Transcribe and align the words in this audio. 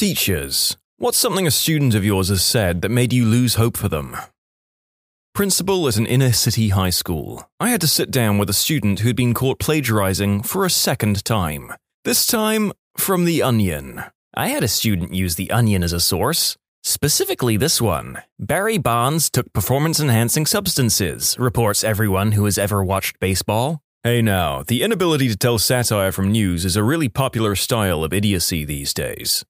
Teachers. 0.00 0.78
What's 0.96 1.18
something 1.18 1.46
a 1.46 1.50
student 1.50 1.94
of 1.94 2.06
yours 2.06 2.30
has 2.30 2.42
said 2.42 2.80
that 2.80 2.88
made 2.88 3.12
you 3.12 3.26
lose 3.26 3.56
hope 3.56 3.76
for 3.76 3.90
them? 3.90 4.16
Principal 5.34 5.86
at 5.88 5.98
an 5.98 6.06
inner 6.06 6.32
city 6.32 6.70
high 6.70 6.88
school. 6.88 7.46
I 7.60 7.68
had 7.68 7.82
to 7.82 7.86
sit 7.86 8.10
down 8.10 8.38
with 8.38 8.48
a 8.48 8.54
student 8.54 9.00
who'd 9.00 9.14
been 9.14 9.34
caught 9.34 9.58
plagiarizing 9.58 10.42
for 10.42 10.64
a 10.64 10.70
second 10.70 11.22
time. 11.26 11.74
This 12.06 12.26
time 12.26 12.72
from 12.96 13.26
The 13.26 13.42
Onion. 13.42 14.02
I 14.32 14.48
had 14.48 14.64
a 14.64 14.68
student 14.68 15.12
use 15.12 15.34
The 15.34 15.50
Onion 15.50 15.82
as 15.82 15.92
a 15.92 16.00
source. 16.00 16.56
Specifically, 16.82 17.58
this 17.58 17.78
one 17.78 18.22
Barry 18.38 18.78
Bonds 18.78 19.28
took 19.28 19.52
performance 19.52 20.00
enhancing 20.00 20.46
substances, 20.46 21.36
reports 21.38 21.84
everyone 21.84 22.32
who 22.32 22.46
has 22.46 22.56
ever 22.56 22.82
watched 22.82 23.20
baseball. 23.20 23.82
Hey 24.02 24.22
now, 24.22 24.62
the 24.62 24.82
inability 24.82 25.28
to 25.28 25.36
tell 25.36 25.58
satire 25.58 26.10
from 26.10 26.32
news 26.32 26.64
is 26.64 26.74
a 26.74 26.82
really 26.82 27.10
popular 27.10 27.54
style 27.54 28.02
of 28.02 28.14
idiocy 28.14 28.64
these 28.64 28.94
days. 28.94 29.44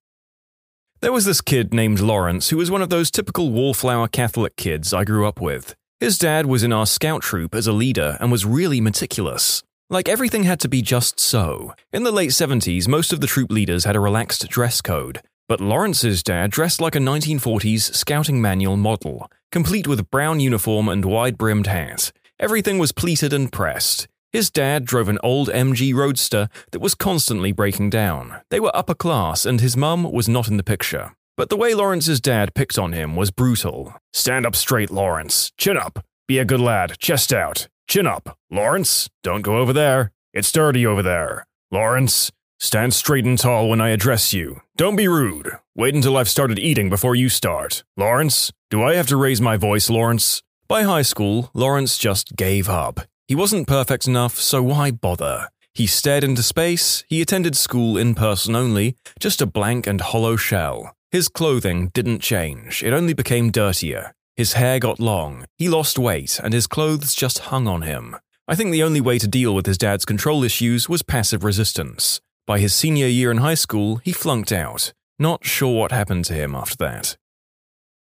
There 1.03 1.13
was 1.13 1.25
this 1.25 1.41
kid 1.41 1.73
named 1.73 1.99
Lawrence 1.99 2.51
who 2.51 2.59
was 2.59 2.71
one 2.71 2.83
of 2.83 2.91
those 2.91 3.11
typical 3.11 3.51
wallflower 3.51 4.07
Catholic 4.07 4.55
kids 4.57 4.93
I 4.93 5.05
grew 5.05 5.27
up 5.27 5.41
with. 5.41 5.75
His 5.99 6.19
dad 6.19 6.45
was 6.45 6.63
in 6.63 6.75
our 6.75 6.85
scout 6.85 7.23
troop 7.23 7.55
as 7.55 7.67
a 7.67 7.73
leader 7.73 8.19
and 8.21 8.31
was 8.31 8.45
really 8.45 8.83
meticulous. 8.83 9.63
Like 9.89 10.11
everything 10.11 10.43
had 10.43 10.61
to 10.61 10.69
be 10.69 10.83
just 10.83 11.19
so. 11.19 11.73
In 11.91 12.03
the 12.03 12.13
late 12.13 12.33
70s, 12.33 12.87
most 12.87 13.15
of 13.15 13.23
the 13.23 13.27
troop 13.27 13.51
leaders 13.51 13.85
had 13.85 13.97
a 13.97 14.01
relaxed 14.01 14.47
dress 14.51 14.83
code, 14.83 15.23
but 15.49 15.63
Lawrence's 15.63 16.23
dad 16.23 16.51
dressed 16.51 16.83
like 16.83 16.95
a 16.95 16.99
1940s 16.99 17.95
scouting 17.95 18.43
manual 18.43 18.77
model, 18.77 19.31
complete 19.51 19.89
with 19.89 20.11
brown 20.11 20.39
uniform 20.39 20.87
and 20.87 21.07
wide 21.07 21.39
brimmed 21.39 21.67
hat. 21.67 22.13
Everything 22.39 22.77
was 22.77 22.93
pleated 22.93 23.33
and 23.33 23.51
pressed. 23.51 24.07
His 24.33 24.49
dad 24.49 24.85
drove 24.85 25.09
an 25.09 25.19
old 25.25 25.49
MG 25.49 25.93
Roadster 25.93 26.49
that 26.71 26.79
was 26.79 26.95
constantly 26.95 27.51
breaking 27.51 27.91
down. 27.91 28.41
They 28.51 28.61
were 28.61 28.75
upper 28.77 28.95
class, 28.95 29.45
and 29.45 29.61
his 29.61 29.77
mum 29.77 30.05
was 30.11 30.29
not 30.29 30.47
in 30.47 30.57
the 30.57 30.63
picture. 30.63 31.13
But 31.37 31.49
the 31.49 31.57
way 31.57 31.75
Lawrence's 31.75 32.21
dad 32.21 32.55
picked 32.55 32.79
on 32.79 32.93
him 32.93 33.17
was 33.17 33.33
brutal. 33.33 33.95
Stand 34.13 34.47
up 34.47 34.55
straight, 34.55 34.91
Lawrence. 34.91 35.51
Chin 35.59 35.77
up. 35.77 36.05
Be 36.29 36.39
a 36.39 36.45
good 36.45 36.61
lad. 36.61 36.99
Chest 37.01 37.33
out. 37.33 37.67
Chin 37.89 38.07
up. 38.07 38.39
Lawrence, 38.53 39.09
don't 39.25 39.43
go 39.43 39.57
over 39.57 39.73
there. 39.73 40.13
It's 40.33 40.53
dirty 40.53 40.87
over 40.87 41.03
there. 41.03 41.45
Lawrence, 41.73 42.31
stand 42.61 42.95
straight 42.95 43.25
and 43.25 43.37
tall 43.37 43.69
when 43.69 43.81
I 43.81 43.89
address 43.89 44.33
you. 44.33 44.61
Don't 44.77 44.95
be 44.95 45.09
rude. 45.09 45.51
Wait 45.75 45.95
until 45.95 46.17
I've 46.17 46.29
started 46.29 46.59
eating 46.59 46.89
before 46.89 47.17
you 47.17 47.29
start. 47.29 47.83
Lawrence, 47.97 48.53
do 48.71 48.81
I 48.81 48.95
have 48.95 49.09
to 49.09 49.17
raise 49.17 49.41
my 49.41 49.57
voice, 49.57 49.91
Lawrence? 49.91 50.43
By 50.69 50.85
high 50.85 51.03
school, 51.03 51.51
Lawrence 51.53 51.99
just 51.99 52.37
gave 52.37 52.69
up. 52.69 53.01
He 53.31 53.37
wasn't 53.37 53.69
perfect 53.69 54.09
enough, 54.09 54.41
so 54.41 54.61
why 54.61 54.91
bother? 54.91 55.51
He 55.73 55.87
stared 55.87 56.25
into 56.25 56.43
space, 56.43 57.05
he 57.07 57.23
attended 57.23 57.55
school 57.55 57.97
in 57.97 58.17
person 58.17 58.57
only, 58.57 58.97
just 59.21 59.41
a 59.41 59.47
blank 59.47 59.87
and 59.87 60.01
hollow 60.01 60.35
shell. 60.35 60.97
His 61.13 61.29
clothing 61.29 61.93
didn't 61.95 62.23
change, 62.23 62.83
it 62.83 62.93
only 62.93 63.15
became 63.15 63.53
dirtier. 63.53 64.15
His 64.35 64.55
hair 64.55 64.81
got 64.81 64.99
long, 64.99 65.45
he 65.59 65.69
lost 65.69 65.97
weight, 65.97 66.41
and 66.43 66.53
his 66.53 66.67
clothes 66.67 67.15
just 67.15 67.39
hung 67.55 67.69
on 67.69 67.83
him. 67.83 68.17
I 68.49 68.57
think 68.57 68.73
the 68.73 68.83
only 68.83 69.01
way 69.01 69.17
to 69.21 69.29
deal 69.29 69.55
with 69.55 69.67
his 69.67 69.79
dad's 69.79 70.05
control 70.05 70.43
issues 70.43 70.89
was 70.89 71.03
passive 71.03 71.45
resistance. 71.45 72.21
By 72.49 72.59
his 72.59 72.75
senior 72.75 73.07
year 73.07 73.31
in 73.31 73.37
high 73.37 73.55
school, 73.55 73.99
he 73.99 74.11
flunked 74.11 74.51
out. 74.51 74.93
Not 75.21 75.45
sure 75.45 75.79
what 75.79 75.93
happened 75.93 76.25
to 76.25 76.35
him 76.35 76.57
after 76.57 76.79
that. 76.79 77.17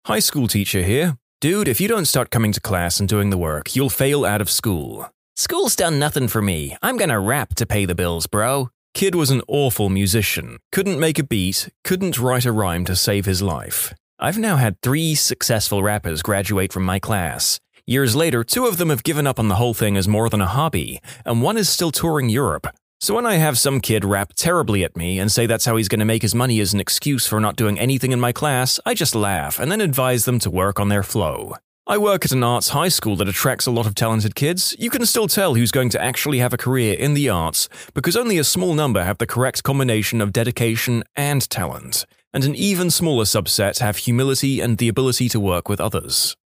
High 0.07 0.21
school 0.21 0.47
teacher 0.47 0.81
here. 0.81 1.19
Dude, 1.43 1.67
if 1.67 1.81
you 1.81 1.89
don't 1.89 2.05
start 2.05 2.29
coming 2.31 2.53
to 2.53 2.61
class 2.61 3.01
and 3.01 3.09
doing 3.09 3.29
the 3.29 3.37
work, 3.37 3.75
you'll 3.75 3.89
fail 3.89 4.23
out 4.23 4.39
of 4.39 4.49
school. 4.49 5.09
School's 5.35 5.75
done 5.75 5.99
nothing 5.99 6.29
for 6.29 6.41
me. 6.41 6.77
I'm 6.81 6.95
gonna 6.95 7.19
rap 7.19 7.53
to 7.55 7.65
pay 7.65 7.83
the 7.83 7.93
bills, 7.93 8.27
bro. 8.27 8.69
Kid 8.93 9.13
was 9.13 9.29
an 9.29 9.41
awful 9.49 9.89
musician, 9.89 10.59
couldn't 10.71 11.01
make 11.01 11.19
a 11.19 11.23
beat, 11.25 11.67
couldn't 11.83 12.17
write 12.17 12.45
a 12.45 12.53
rhyme 12.53 12.85
to 12.85 12.95
save 12.95 13.25
his 13.25 13.41
life. 13.41 13.93
I've 14.17 14.37
now 14.37 14.55
had 14.55 14.79
three 14.79 15.15
successful 15.15 15.83
rappers 15.83 16.21
graduate 16.21 16.71
from 16.71 16.85
my 16.85 16.97
class. 16.97 17.59
Years 17.85 18.15
later, 18.15 18.45
two 18.45 18.65
of 18.65 18.77
them 18.77 18.89
have 18.89 19.03
given 19.03 19.27
up 19.27 19.37
on 19.37 19.49
the 19.49 19.55
whole 19.55 19.73
thing 19.73 19.97
as 19.97 20.07
more 20.07 20.29
than 20.29 20.39
a 20.39 20.45
hobby, 20.45 21.01
and 21.25 21.41
one 21.41 21.57
is 21.57 21.67
still 21.67 21.91
touring 21.91 22.29
Europe. 22.29 22.67
So 23.03 23.15
when 23.15 23.25
I 23.25 23.35
have 23.35 23.59
some 23.59 23.81
kid 23.81 24.05
rap 24.05 24.31
terribly 24.33 24.85
at 24.85 24.95
me 24.95 25.19
and 25.19 25.29
say 25.29 25.45
that's 25.45 25.65
how 25.65 25.75
he's 25.75 25.89
going 25.89 25.99
to 25.99 26.05
make 26.05 26.21
his 26.21 26.33
money 26.33 26.61
as 26.61 26.73
an 26.73 26.79
excuse 26.79 27.27
for 27.27 27.41
not 27.41 27.57
doing 27.57 27.77
anything 27.77 28.13
in 28.13 28.19
my 28.21 28.31
class, 28.31 28.79
I 28.85 28.93
just 28.93 29.13
laugh 29.13 29.59
and 29.59 29.69
then 29.69 29.81
advise 29.81 30.23
them 30.23 30.39
to 30.39 30.49
work 30.49 30.79
on 30.79 30.87
their 30.87 31.03
flow. 31.03 31.57
I 31.85 31.97
work 31.97 32.23
at 32.23 32.31
an 32.31 32.45
arts 32.45 32.69
high 32.69 32.87
school 32.87 33.17
that 33.17 33.27
attracts 33.27 33.65
a 33.65 33.71
lot 33.71 33.85
of 33.85 33.93
talented 33.93 34.35
kids. 34.35 34.73
You 34.79 34.89
can 34.89 35.05
still 35.05 35.27
tell 35.27 35.55
who's 35.55 35.69
going 35.69 35.89
to 35.89 36.01
actually 36.01 36.39
have 36.39 36.53
a 36.53 36.57
career 36.57 36.93
in 36.93 37.13
the 37.13 37.27
arts 37.27 37.67
because 37.93 38.15
only 38.15 38.37
a 38.37 38.43
small 38.45 38.73
number 38.73 39.03
have 39.03 39.17
the 39.17 39.27
correct 39.27 39.63
combination 39.63 40.21
of 40.21 40.31
dedication 40.31 41.03
and 41.13 41.49
talent, 41.49 42.05
and 42.33 42.45
an 42.45 42.55
even 42.55 42.89
smaller 42.89 43.25
subset 43.25 43.79
have 43.79 43.97
humility 43.97 44.61
and 44.61 44.77
the 44.77 44.87
ability 44.87 45.27
to 45.27 45.41
work 45.41 45.67
with 45.67 45.81
others. 45.81 46.37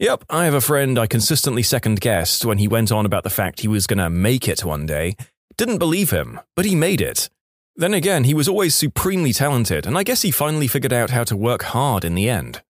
Yep, 0.00 0.24
I 0.28 0.46
have 0.46 0.54
a 0.54 0.60
friend 0.60 0.98
I 0.98 1.06
consistently 1.06 1.62
second 1.62 2.00
guessed 2.00 2.44
when 2.44 2.58
he 2.58 2.66
went 2.66 2.90
on 2.90 3.06
about 3.06 3.22
the 3.22 3.30
fact 3.30 3.60
he 3.60 3.68
was 3.68 3.86
gonna 3.86 4.10
make 4.10 4.48
it 4.48 4.64
one 4.64 4.86
day, 4.86 5.14
didn't 5.56 5.78
believe 5.78 6.10
him, 6.10 6.40
but 6.56 6.64
he 6.64 6.74
made 6.74 7.00
it. 7.00 7.30
Then 7.76 7.94
again, 7.94 8.24
he 8.24 8.34
was 8.34 8.48
always 8.48 8.74
supremely 8.74 9.32
talented, 9.32 9.86
and 9.86 9.98
I 9.98 10.02
guess 10.02 10.22
he 10.22 10.30
finally 10.30 10.68
figured 10.68 10.92
out 10.92 11.10
how 11.10 11.24
to 11.24 11.36
work 11.36 11.62
hard 11.62 12.04
in 12.04 12.14
the 12.14 12.28
end. 12.28 12.62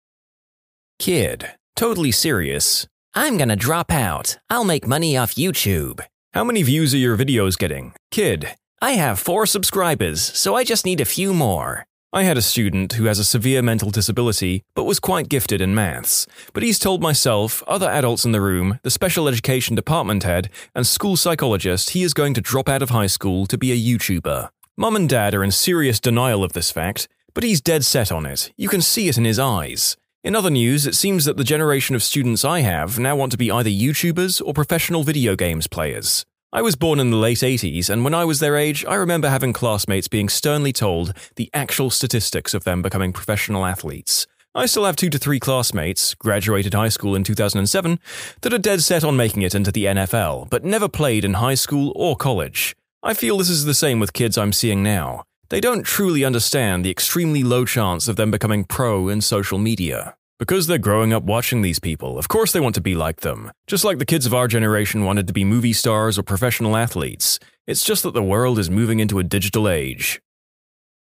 Kid, 0.99 1.51
totally 1.77 2.13
serious. 2.13 2.87
I'm 3.15 3.37
gonna 3.37 3.57
drop 3.57 3.93
out. 3.93 4.39
I'll 4.49 4.65
make 4.65 4.87
money 4.87 5.17
off 5.17 5.35
YouTube. 5.35 6.01
How 6.33 6.45
many 6.45 6.63
views 6.63 6.95
are 6.95 6.99
your 6.99 7.17
videos 7.17 7.59
getting? 7.59 7.93
Kid, 8.11 8.55
I 8.81 8.93
have 8.93 9.19
four 9.19 9.47
subscribers, 9.47 10.21
so 10.21 10.57
I 10.57 10.65
just 10.65 10.85
need 10.85 11.01
a 11.01 11.05
few 11.05 11.33
more. 11.35 11.87
I 12.15 12.23
had 12.23 12.39
a 12.39 12.43
student 12.43 12.93
who 12.93 13.07
has 13.07 13.19
a 13.19 13.25
severe 13.25 13.61
mental 13.61 13.91
disability 13.91 14.63
but 14.77 14.85
was 14.85 15.01
quite 15.01 15.29
gifted 15.29 15.61
in 15.61 15.75
maths. 15.75 16.29
But 16.53 16.63
he's 16.63 16.79
told 16.79 17.03
myself, 17.03 17.61
other 17.67 17.91
adults 17.91 18.25
in 18.25 18.31
the 18.31 18.41
room, 18.41 18.79
the 18.85 18.91
special 18.91 19.27
education 19.27 19.75
department 19.75 20.23
head, 20.23 20.49
and 20.77 20.87
school 20.87 21.17
psychologist 21.17 21.91
he 21.91 22.05
is 22.05 22.15
going 22.15 22.33
to 22.35 22.41
drop 22.41 22.69
out 22.69 22.83
of 22.83 22.91
high 22.91 23.09
school 23.09 23.47
to 23.47 23.59
be 23.59 23.73
a 23.73 23.99
YouTuber. 23.99 24.49
Mum 24.77 24.95
and 24.95 25.09
dad 25.09 25.35
are 25.35 25.43
in 25.43 25.51
serious 25.51 25.99
denial 25.99 26.45
of 26.45 26.53
this 26.53 26.71
fact, 26.71 27.09
but 27.35 27.43
he's 27.43 27.61
dead 27.61 27.85
set 27.85 28.13
on 28.13 28.27
it. 28.27 28.53
You 28.57 28.69
can 28.69 28.81
see 28.81 29.09
it 29.09 29.19
in 29.19 29.25
his 29.25 29.41
eyes. 29.41 29.97
In 30.23 30.37
other 30.37 30.51
news, 30.51 30.87
it 30.87 30.95
seems 30.95 31.25
that 31.25 31.37
the 31.37 31.43
generation 31.43 31.97
of 31.97 32.03
students 32.05 32.45
I 32.45 32.61
have 32.61 32.97
now 32.97 33.17
want 33.17 33.33
to 33.33 33.39
be 33.39 33.51
either 33.51 33.71
YouTubers 33.71 34.41
or 34.41 34.55
professional 34.55 35.03
video 35.03 35.35
games 35.35 35.67
players. 35.67 36.25
I 36.57 36.63
was 36.63 36.77
born 36.77 37.01
in 37.01 37.11
the 37.11 37.17
late 37.17 37.39
80s, 37.39 37.91
and 37.91 38.05
when 38.05 38.15
I 38.15 38.25
was 38.25 38.39
their 38.39 38.57
age, 38.57 38.85
I 38.85 38.95
remember 38.95 39.29
having 39.29 39.53
classmates 39.53 40.07
being 40.07 40.29
sternly 40.29 40.73
told 40.73 41.13
the 41.35 41.51
actual 41.53 41.91
statistics 41.91 42.55
of 42.55 42.63
them 42.63 42.81
becoming 42.81 43.13
professional 43.13 43.67
athletes. 43.67 44.29
I 44.55 44.67
still 44.67 44.85
have 44.85 44.95
two 44.95 45.11
to 45.11 45.19
three 45.19 45.41
classmates, 45.41 46.15
graduated 46.15 46.73
high 46.73 46.91
school 46.91 47.17
in 47.17 47.25
2007, 47.25 47.99
that 48.43 48.55
are 48.55 48.59
dead 48.59 48.83
set 48.83 49.03
on 49.03 49.17
making 49.17 49.43
it 49.43 49.53
into 49.53 49.73
the 49.73 49.87
NFL, 49.87 50.49
but 50.49 50.65
never 50.65 50.89
played 50.89 51.25
in 51.25 51.35
high 51.35 51.57
school 51.57 51.93
or 51.97 52.15
college. 52.15 52.77
I 53.03 53.15
feel 53.15 53.39
this 53.39 53.51
is 53.51 53.65
the 53.65 53.75
same 53.75 53.99
with 53.99 54.13
kids 54.13 54.39
I'm 54.39 54.53
seeing 54.53 54.81
now. 54.81 55.25
They 55.49 55.61
don't 55.61 55.83
truly 55.83 56.25
understand 56.25 56.85
the 56.85 56.91
extremely 56.91 57.43
low 57.43 57.65
chance 57.65 58.07
of 58.07 58.15
them 58.15 58.31
becoming 58.31 58.63
pro 58.63 59.09
in 59.09 59.23
social 59.23 59.59
media. 59.59 60.15
Because 60.45 60.67
they're 60.67 60.77
growing 60.77 61.15
up 61.15 61.23
watching 61.23 61.63
these 61.63 61.79
people, 61.79 62.19
of 62.19 62.29
course 62.29 62.53
they 62.53 62.61
want 62.61 62.75
to 62.75 62.83
be 62.83 62.95
like 62.95 63.23
them. 63.23 63.51
Just 63.67 63.83
like 63.83 63.97
the 63.97 64.05
kids 64.05 64.27
of 64.27 64.35
our 64.35 64.47
generation 64.47 65.03
wanted 65.03 65.27
to 65.27 65.33
be 65.33 65.43
movie 65.43 65.73
stars 65.73 66.19
or 66.19 66.23
professional 66.23 66.77
athletes. 66.77 67.39
It's 67.67 67.83
just 67.83 68.03
that 68.03 68.13
the 68.13 68.23
world 68.23 68.59
is 68.59 68.69
moving 68.69 69.01
into 69.01 69.19
a 69.19 69.25
digital 69.25 69.71
age. 69.71 70.21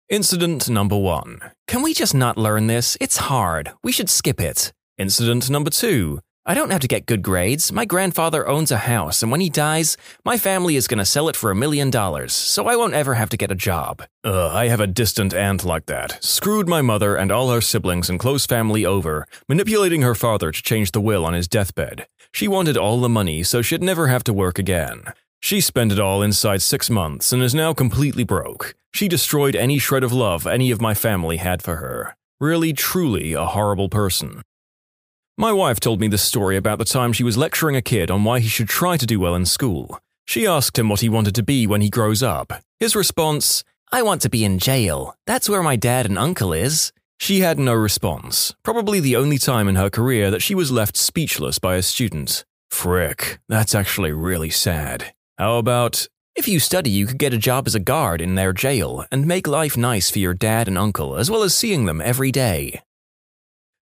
Incident 0.09 0.71
number 0.71 0.97
one. 0.97 1.41
Can 1.67 1.83
we 1.83 1.93
just 1.93 2.15
not 2.15 2.39
learn 2.39 2.69
this? 2.69 2.97
It's 3.01 3.17
hard. 3.17 3.73
We 3.83 3.91
should 3.91 4.09
skip 4.09 4.41
it. 4.41 4.73
Incident 4.97 5.51
number 5.51 5.71
two. 5.71 6.21
I 6.49 6.55
don't 6.55 6.71
have 6.71 6.83
to 6.83 6.87
get 6.87 7.07
good 7.07 7.23
grades. 7.23 7.73
My 7.73 7.85
grandfather 7.85 8.47
owns 8.47 8.71
a 8.71 8.77
house, 8.77 9.21
and 9.21 9.33
when 9.33 9.41
he 9.41 9.51
dies, 9.51 9.97
my 10.25 10.39
family 10.39 10.77
is 10.77 10.87
going 10.87 11.01
to 11.01 11.05
sell 11.05 11.29
it 11.29 11.35
for 11.35 11.51
a 11.51 11.57
million 11.57 11.91
dollars, 11.91 12.33
so 12.33 12.69
I 12.69 12.77
won't 12.77 12.95
ever 12.95 13.15
have 13.15 13.29
to 13.31 13.37
get 13.37 13.51
a 13.51 13.57
job. 13.57 14.05
Ugh, 14.23 14.53
I 14.55 14.69
have 14.69 14.79
a 14.79 14.87
distant 14.87 15.35
aunt 15.35 15.65
like 15.65 15.87
that. 15.87 16.23
Screwed 16.23 16.69
my 16.69 16.83
mother 16.83 17.17
and 17.17 17.33
all 17.33 17.51
her 17.51 17.61
siblings 17.61 18.09
and 18.09 18.21
close 18.21 18.47
family 18.47 18.87
over, 18.87 19.27
manipulating 19.49 20.03
her 20.03 20.15
father 20.15 20.53
to 20.53 20.63
change 20.63 20.93
the 20.93 21.01
will 21.01 21.27
on 21.27 21.35
his 21.35 21.49
deathbed. 21.49 22.07
She 22.33 22.47
wanted 22.47 22.77
all 22.77 23.01
the 23.01 23.09
money 23.09 23.43
so 23.43 23.61
she'd 23.61 23.83
never 23.83 24.07
have 24.07 24.23
to 24.23 24.33
work 24.33 24.57
again. 24.57 25.03
She 25.41 25.61
spent 25.61 25.91
it 25.91 25.99
all 25.99 26.23
inside 26.23 26.63
six 26.63 26.89
months 26.89 27.33
and 27.33 27.43
is 27.43 27.57
now 27.57 27.75
completely 27.75 28.23
broke. 28.23 28.77
She 28.95 29.09
destroyed 29.09 29.57
any 29.57 29.79
shred 29.79 30.05
of 30.05 30.13
love 30.13 30.47
any 30.47 30.71
of 30.71 30.81
my 30.81 30.95
family 30.95 31.39
had 31.39 31.61
for 31.61 31.77
her. 31.77 32.17
Really, 32.39 32.73
truly 32.73 33.33
a 33.33 33.47
horrible 33.47 33.89
person. 33.89 34.43
My 35.39 35.53
wife 35.53 35.81
told 35.81 36.01
me 36.01 36.09
this 36.09 36.23
story 36.23 36.57
about 36.57 36.79
the 36.79 36.87
time 36.87 37.13
she 37.13 37.23
was 37.23 37.37
lecturing 37.37 37.77
a 37.77 37.83
kid 37.83 38.11
on 38.11 38.25
why 38.25 38.41
he 38.41 38.49
should 38.49 38.71
try 38.71 38.97
to 38.97 39.05
do 39.05 39.21
well 39.21 39.35
in 39.35 39.45
school. 39.45 40.01
She 40.25 40.47
asked 40.47 40.79
him 40.79 40.89
what 40.89 41.01
he 41.01 41.11
wanted 41.11 41.35
to 41.35 41.43
be 41.43 41.67
when 41.67 41.83
he 41.83 41.91
grows 41.91 42.23
up. 42.23 42.55
His 42.81 42.97
response, 42.97 43.63
I 43.93 44.03
want 44.03 44.23
to 44.23 44.31
be 44.31 44.47
in 44.47 44.59
jail. 44.59 45.15
That's 45.27 45.47
where 45.47 45.63
my 45.63 45.77
dad 45.77 46.07
and 46.07 46.19
uncle 46.19 46.55
is. 46.55 46.91
She 47.21 47.41
had 47.41 47.59
no 47.59 47.75
response, 47.75 48.55
probably 48.63 48.99
the 48.99 49.17
only 49.17 49.37
time 49.37 49.69
in 49.69 49.77
her 49.77 49.91
career 49.91 50.31
that 50.31 50.41
she 50.41 50.55
was 50.55 50.73
left 50.73 50.97
speechless 50.97 51.59
by 51.59 51.77
a 51.77 51.83
student. 51.83 52.47
Frick, 52.71 53.39
that's 53.47 53.75
actually 53.75 54.13
really 54.13 54.51
sad. 54.51 55.13
How 55.37 55.59
about, 55.59 56.09
If 56.35 56.49
you 56.49 56.61
study, 56.61 56.91
you 56.91 57.07
could 57.07 57.19
get 57.19 57.33
a 57.35 57.39
job 57.39 57.67
as 57.67 57.75
a 57.75 57.81
guard 57.81 58.21
in 58.23 58.37
their 58.37 58.53
jail 58.55 59.05
and 59.11 59.27
make 59.27 59.47
life 59.47 59.77
nice 59.77 60.11
for 60.11 60.19
your 60.19 60.35
dad 60.35 60.69
and 60.69 60.79
uncle, 60.79 61.17
as 61.17 61.31
well 61.31 61.43
as 61.43 61.55
seeing 61.55 61.85
them 61.85 62.01
every 62.01 62.31
day. 62.31 62.83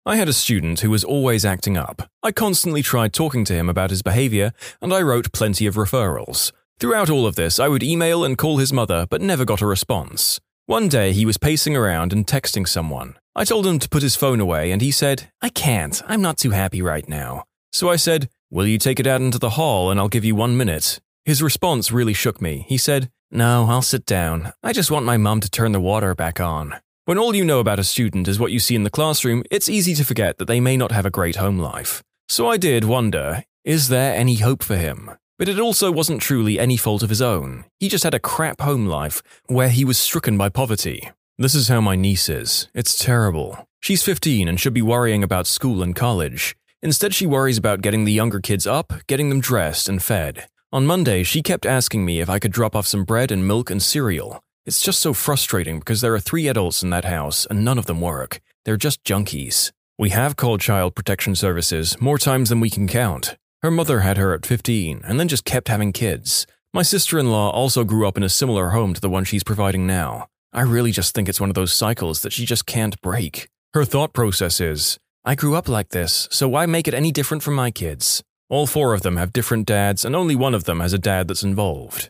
I 0.05 0.17
had 0.17 0.27
a 0.27 0.33
student 0.33 0.81
who 0.81 0.89
was 0.89 1.05
always 1.05 1.45
acting 1.45 1.77
up. 1.77 2.09
I 2.21 2.33
constantly 2.33 2.81
tried 2.81 3.13
talking 3.13 3.45
to 3.45 3.53
him 3.53 3.69
about 3.69 3.89
his 3.89 4.01
behavior, 4.01 4.51
and 4.81 4.93
I 4.93 5.01
wrote 5.01 5.31
plenty 5.31 5.65
of 5.65 5.75
referrals. 5.75 6.51
Throughout 6.77 7.09
all 7.09 7.25
of 7.25 7.35
this, 7.35 7.57
I 7.57 7.69
would 7.69 7.83
email 7.83 8.25
and 8.25 8.37
call 8.37 8.57
his 8.57 8.73
mother, 8.73 9.07
but 9.09 9.21
never 9.21 9.45
got 9.45 9.61
a 9.61 9.65
response. 9.65 10.41
One 10.65 10.89
day, 10.89 11.13
he 11.13 11.25
was 11.25 11.37
pacing 11.37 11.77
around 11.77 12.11
and 12.11 12.27
texting 12.27 12.67
someone. 12.67 13.15
I 13.33 13.45
told 13.45 13.65
him 13.65 13.79
to 13.79 13.87
put 13.87 14.03
his 14.03 14.17
phone 14.17 14.41
away, 14.41 14.71
and 14.71 14.81
he 14.81 14.91
said, 14.91 15.31
I 15.41 15.47
can't, 15.47 16.01
I'm 16.05 16.21
not 16.21 16.37
too 16.37 16.51
happy 16.51 16.81
right 16.81 17.07
now. 17.07 17.45
So 17.71 17.89
I 17.89 17.95
said, 17.95 18.29
Will 18.51 18.67
you 18.67 18.77
take 18.77 18.99
it 18.99 19.07
out 19.07 19.21
into 19.21 19.39
the 19.39 19.51
hall 19.51 19.89
and 19.89 19.99
I'll 19.99 20.09
give 20.09 20.25
you 20.25 20.35
one 20.35 20.57
minute? 20.57 20.99
His 21.23 21.41
response 21.41 21.93
really 21.93 22.13
shook 22.13 22.41
me. 22.41 22.65
He 22.67 22.77
said, 22.77 23.09
No, 23.31 23.67
I'll 23.69 23.81
sit 23.81 24.05
down. 24.05 24.51
I 24.61 24.73
just 24.73 24.91
want 24.91 25.05
my 25.05 25.15
mum 25.15 25.39
to 25.39 25.49
turn 25.49 25.71
the 25.71 25.79
water 25.79 26.13
back 26.13 26.41
on. 26.41 26.75
When 27.05 27.17
all 27.17 27.35
you 27.35 27.43
know 27.43 27.59
about 27.59 27.79
a 27.79 27.83
student 27.83 28.29
is 28.29 28.39
what 28.39 28.53
you 28.53 28.59
see 28.59 28.75
in 28.75 28.85
the 28.85 28.89
classroom, 28.89 29.43
it's 29.51 29.67
easy 29.67 29.93
to 29.95 30.05
forget 30.05 30.37
that 30.37 30.45
they 30.45 30.61
may 30.61 30.77
not 30.77 30.93
have 30.93 31.05
a 31.05 31.11
great 31.11 31.35
home 31.35 31.59
life. 31.59 32.01
So 32.29 32.47
I 32.47 32.55
did 32.55 32.85
wonder 32.85 33.43
is 33.65 33.89
there 33.89 34.15
any 34.15 34.35
hope 34.35 34.63
for 34.63 34.77
him? 34.77 35.11
But 35.37 35.49
it 35.49 35.59
also 35.59 35.91
wasn't 35.91 36.21
truly 36.21 36.57
any 36.57 36.77
fault 36.77 37.03
of 37.03 37.09
his 37.09 37.21
own. 37.21 37.65
He 37.77 37.89
just 37.89 38.05
had 38.05 38.13
a 38.13 38.21
crap 38.21 38.61
home 38.61 38.85
life 38.85 39.21
where 39.47 39.67
he 39.67 39.83
was 39.83 39.97
stricken 39.97 40.37
by 40.37 40.47
poverty. 40.47 41.11
This 41.37 41.55
is 41.55 41.67
how 41.67 41.81
my 41.81 41.97
niece 41.97 42.29
is. 42.29 42.69
It's 42.73 42.97
terrible. 42.97 43.67
She's 43.81 44.01
15 44.01 44.47
and 44.47 44.57
should 44.57 44.73
be 44.73 44.81
worrying 44.81 45.23
about 45.23 45.45
school 45.45 45.83
and 45.83 45.93
college. 45.93 46.55
Instead, 46.81 47.13
she 47.13 47.25
worries 47.25 47.57
about 47.57 47.81
getting 47.81 48.05
the 48.05 48.13
younger 48.13 48.39
kids 48.39 48.65
up, 48.65 48.93
getting 49.07 49.27
them 49.27 49.41
dressed 49.41 49.89
and 49.89 50.01
fed. 50.01 50.45
On 50.71 50.85
Monday, 50.85 51.23
she 51.23 51.41
kept 51.41 51.65
asking 51.65 52.05
me 52.05 52.21
if 52.21 52.29
I 52.29 52.39
could 52.39 52.53
drop 52.53 52.77
off 52.77 52.87
some 52.87 53.03
bread 53.03 53.29
and 53.29 53.45
milk 53.45 53.69
and 53.69 53.83
cereal. 53.83 54.41
It's 54.65 54.81
just 54.81 55.01
so 55.01 55.13
frustrating 55.13 55.79
because 55.79 55.99
there 55.99 56.13
are 56.15 56.21
three 56.21 56.47
adults 56.47 56.83
in 56.83 56.89
that 56.91 57.03
house 57.03 57.45
and 57.45 57.65
none 57.65 57.77
of 57.77 57.85
them 57.85 57.99
work. 57.99 58.39
They're 58.63 58.77
just 58.77 59.03
junkies. 59.03 59.71
We 59.97 60.11
have 60.11 60.37
called 60.37 60.61
Child 60.61 60.95
Protection 60.95 61.35
Services 61.35 61.99
more 61.99 62.17
times 62.17 62.47
than 62.47 62.61
we 62.61 62.69
can 62.69 62.87
count. 62.87 63.35
Her 63.61 63.69
mother 63.69 63.99
had 63.99 64.15
her 64.15 64.33
at 64.33 64.45
15 64.45 65.01
and 65.03 65.19
then 65.19 65.27
just 65.27 65.43
kept 65.43 65.67
having 65.67 65.91
kids. 65.91 66.47
My 66.73 66.81
sister 66.81 67.19
in 67.19 67.29
law 67.29 67.49
also 67.49 67.83
grew 67.83 68.07
up 68.07 68.15
in 68.15 68.23
a 68.23 68.29
similar 68.29 68.69
home 68.69 68.93
to 68.93 69.01
the 69.01 69.09
one 69.09 69.25
she's 69.25 69.43
providing 69.43 69.85
now. 69.85 70.27
I 70.53 70.61
really 70.61 70.91
just 70.91 71.13
think 71.13 71.27
it's 71.27 71.41
one 71.41 71.49
of 71.49 71.55
those 71.55 71.73
cycles 71.73 72.21
that 72.21 72.31
she 72.31 72.45
just 72.45 72.65
can't 72.65 72.99
break. 73.01 73.49
Her 73.73 73.83
thought 73.83 74.13
process 74.13 74.61
is 74.61 74.97
I 75.25 75.35
grew 75.35 75.55
up 75.55 75.67
like 75.67 75.89
this, 75.89 76.29
so 76.31 76.47
why 76.47 76.67
make 76.67 76.87
it 76.87 76.93
any 76.93 77.11
different 77.11 77.43
from 77.43 77.55
my 77.55 77.69
kids? 77.69 78.23
All 78.49 78.65
four 78.65 78.93
of 78.93 79.01
them 79.01 79.17
have 79.17 79.33
different 79.33 79.67
dads, 79.67 80.05
and 80.05 80.15
only 80.15 80.35
one 80.35 80.53
of 80.53 80.63
them 80.63 80.79
has 80.79 80.93
a 80.93 80.99
dad 80.99 81.27
that's 81.27 81.43
involved. 81.43 82.09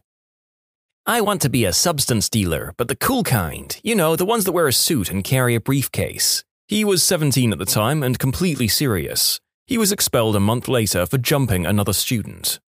I 1.05 1.19
want 1.19 1.41
to 1.41 1.49
be 1.49 1.65
a 1.65 1.73
substance 1.73 2.29
dealer, 2.29 2.73
but 2.77 2.87
the 2.87 2.95
cool 2.95 3.23
kind. 3.23 3.77
You 3.83 3.93
know, 3.93 4.15
the 4.15 4.23
ones 4.23 4.45
that 4.45 4.53
wear 4.53 4.69
a 4.69 4.73
suit 4.73 5.11
and 5.11 5.21
carry 5.21 5.53
a 5.53 5.59
briefcase. 5.59 6.45
He 6.69 6.85
was 6.85 7.03
17 7.03 7.51
at 7.51 7.59
the 7.59 7.65
time 7.65 8.01
and 8.03 8.17
completely 8.17 8.69
serious. 8.69 9.41
He 9.67 9.77
was 9.77 9.91
expelled 9.91 10.33
a 10.37 10.39
month 10.39 10.69
later 10.69 11.05
for 11.05 11.17
jumping 11.17 11.65
another 11.65 11.91
student. 11.91 12.61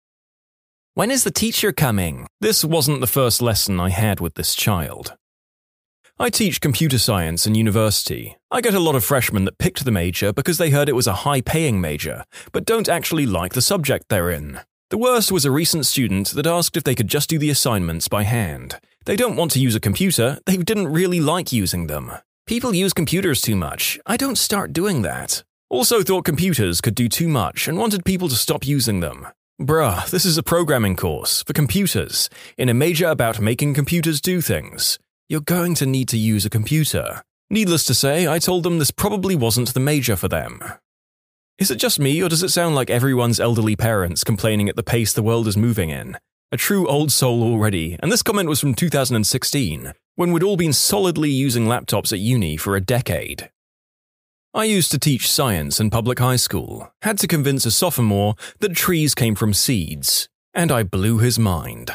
When 0.96 1.12
is 1.12 1.24
the 1.24 1.30
teacher 1.30 1.72
coming? 1.72 2.26
This 2.42 2.66
wasn't 2.66 3.02
the 3.02 3.08
first 3.08 3.40
lesson 3.40 3.80
I 3.80 3.90
had 3.90 4.20
with 4.20 4.34
this 4.34 4.56
child. 4.56 5.16
I 6.18 6.32
teach 6.32 6.60
computer 6.60 6.98
science 6.98 7.46
in 7.46 7.54
university. 7.54 8.36
I 8.50 8.62
get 8.62 8.74
a 8.74 8.80
lot 8.80 8.96
of 8.96 9.04
freshmen 9.04 9.46
that 9.46 9.60
picked 9.60 9.86
the 9.86 9.92
major 9.92 10.34
because 10.34 10.58
they 10.58 10.72
heard 10.72 10.90
it 10.90 10.96
was 10.96 11.08
a 11.08 11.22
high 11.22 11.42
paying 11.42 11.80
major, 11.80 12.24
but 12.52 12.66
don't 12.66 12.90
actually 12.90 13.28
like 13.28 13.54
the 13.54 13.62
subject 13.62 14.10
they're 14.10 14.32
in. 14.32 14.60
The 14.94 15.00
worst 15.00 15.32
was 15.32 15.44
a 15.44 15.50
recent 15.50 15.88
student 15.88 16.30
that 16.36 16.46
asked 16.46 16.78
if 16.78 16.84
they 16.84 16.94
could 16.94 17.08
just 17.08 17.28
do 17.28 17.40
the 17.40 17.50
assignments 17.50 18.08
by 18.08 18.22
hand. 18.22 18.80
They 19.06 19.16
don't 19.16 19.36
want 19.36 19.50
to 19.54 19.60
use 19.60 19.74
a 19.74 19.80
computer, 19.80 20.38
they 20.46 20.56
didn't 20.56 20.94
really 20.94 21.20
like 21.20 21.52
using 21.52 21.88
them. 21.88 22.12
People 22.46 22.76
use 22.76 22.94
computers 22.94 23.42
too 23.42 23.56
much. 23.56 24.00
I 24.06 24.18
don't 24.18 24.38
start 24.38 24.72
doing 24.72 25.02
that. 25.02 25.44
Also 25.68 26.04
thought 26.04 26.26
computers 26.26 26.80
could 26.80 26.94
do 26.94 27.10
too 27.10 27.28
much 27.28 27.68
and 27.68 27.76
wanted 27.76 28.06
people 28.06 28.30
to 28.30 28.36
stop 28.36 28.68
using 28.68 29.00
them. 29.00 29.26
Bruh, 29.60 30.08
this 30.12 30.26
is 30.26 30.38
a 30.38 30.44
programming 30.44 30.96
course 30.96 31.42
for 31.42 31.54
computers, 31.54 32.30
in 32.56 32.70
a 32.70 32.76
major 32.76 33.08
about 33.08 33.40
making 33.40 33.74
computers 33.74 34.22
do 34.22 34.42
things. 34.42 35.00
You're 35.28 35.42
going 35.42 35.74
to 35.74 35.88
need 35.88 36.08
to 36.10 36.20
use 36.20 36.46
a 36.46 36.52
computer. 36.52 37.24
Needless 37.50 37.86
to 37.86 37.96
say, 37.96 38.28
I 38.28 38.38
told 38.38 38.62
them 38.62 38.78
this 38.78 38.92
probably 38.92 39.36
wasn't 39.36 39.74
the 39.74 39.80
major 39.80 40.16
for 40.16 40.28
them. 40.28 40.62
Is 41.60 41.70
it 41.70 41.76
just 41.76 42.00
me, 42.00 42.22
or 42.24 42.30
does 42.30 42.42
it 42.42 42.50
sound 42.50 42.74
like 42.74 42.90
everyone's 42.90 43.40
elderly 43.40 43.76
parents 43.76 44.24
complaining 44.24 44.70
at 44.70 44.76
the 44.76 44.82
pace 44.82 45.14
the 45.14 45.22
world 45.22 45.48
is 45.48 45.56
moving 45.56 45.92
in? 45.92 46.18
A 46.52 46.58
true 46.58 46.88
old 46.88 47.12
soul 47.12 47.44
already, 47.44 47.96
and 48.00 48.12
this 48.12 48.24
comment 48.24 48.50
was 48.50 48.60
from 48.60 48.74
2016, 48.74 49.94
when 50.16 50.32
we'd 50.32 50.42
all 50.42 50.58
been 50.58 50.74
solidly 50.74 51.30
using 51.30 51.66
laptops 51.66 52.12
at 52.12 52.20
uni 52.20 52.58
for 52.58 52.76
a 52.76 52.82
decade. 52.82 53.52
I 54.56 54.64
used 54.64 54.90
to 54.92 55.00
teach 55.00 55.32
science 55.32 55.80
in 55.80 55.92
public 55.92 56.18
high 56.18 56.38
school, 56.38 56.92
had 57.04 57.20
to 57.20 57.28
convince 57.28 57.68
a 57.68 57.72
sophomore 57.72 58.34
that 58.60 58.76
trees 58.76 59.14
came 59.14 59.36
from 59.36 59.54
seeds, 59.54 60.28
and 60.56 60.72
I 60.72 60.82
blew 60.82 61.20
his 61.20 61.38
mind. 61.38 61.94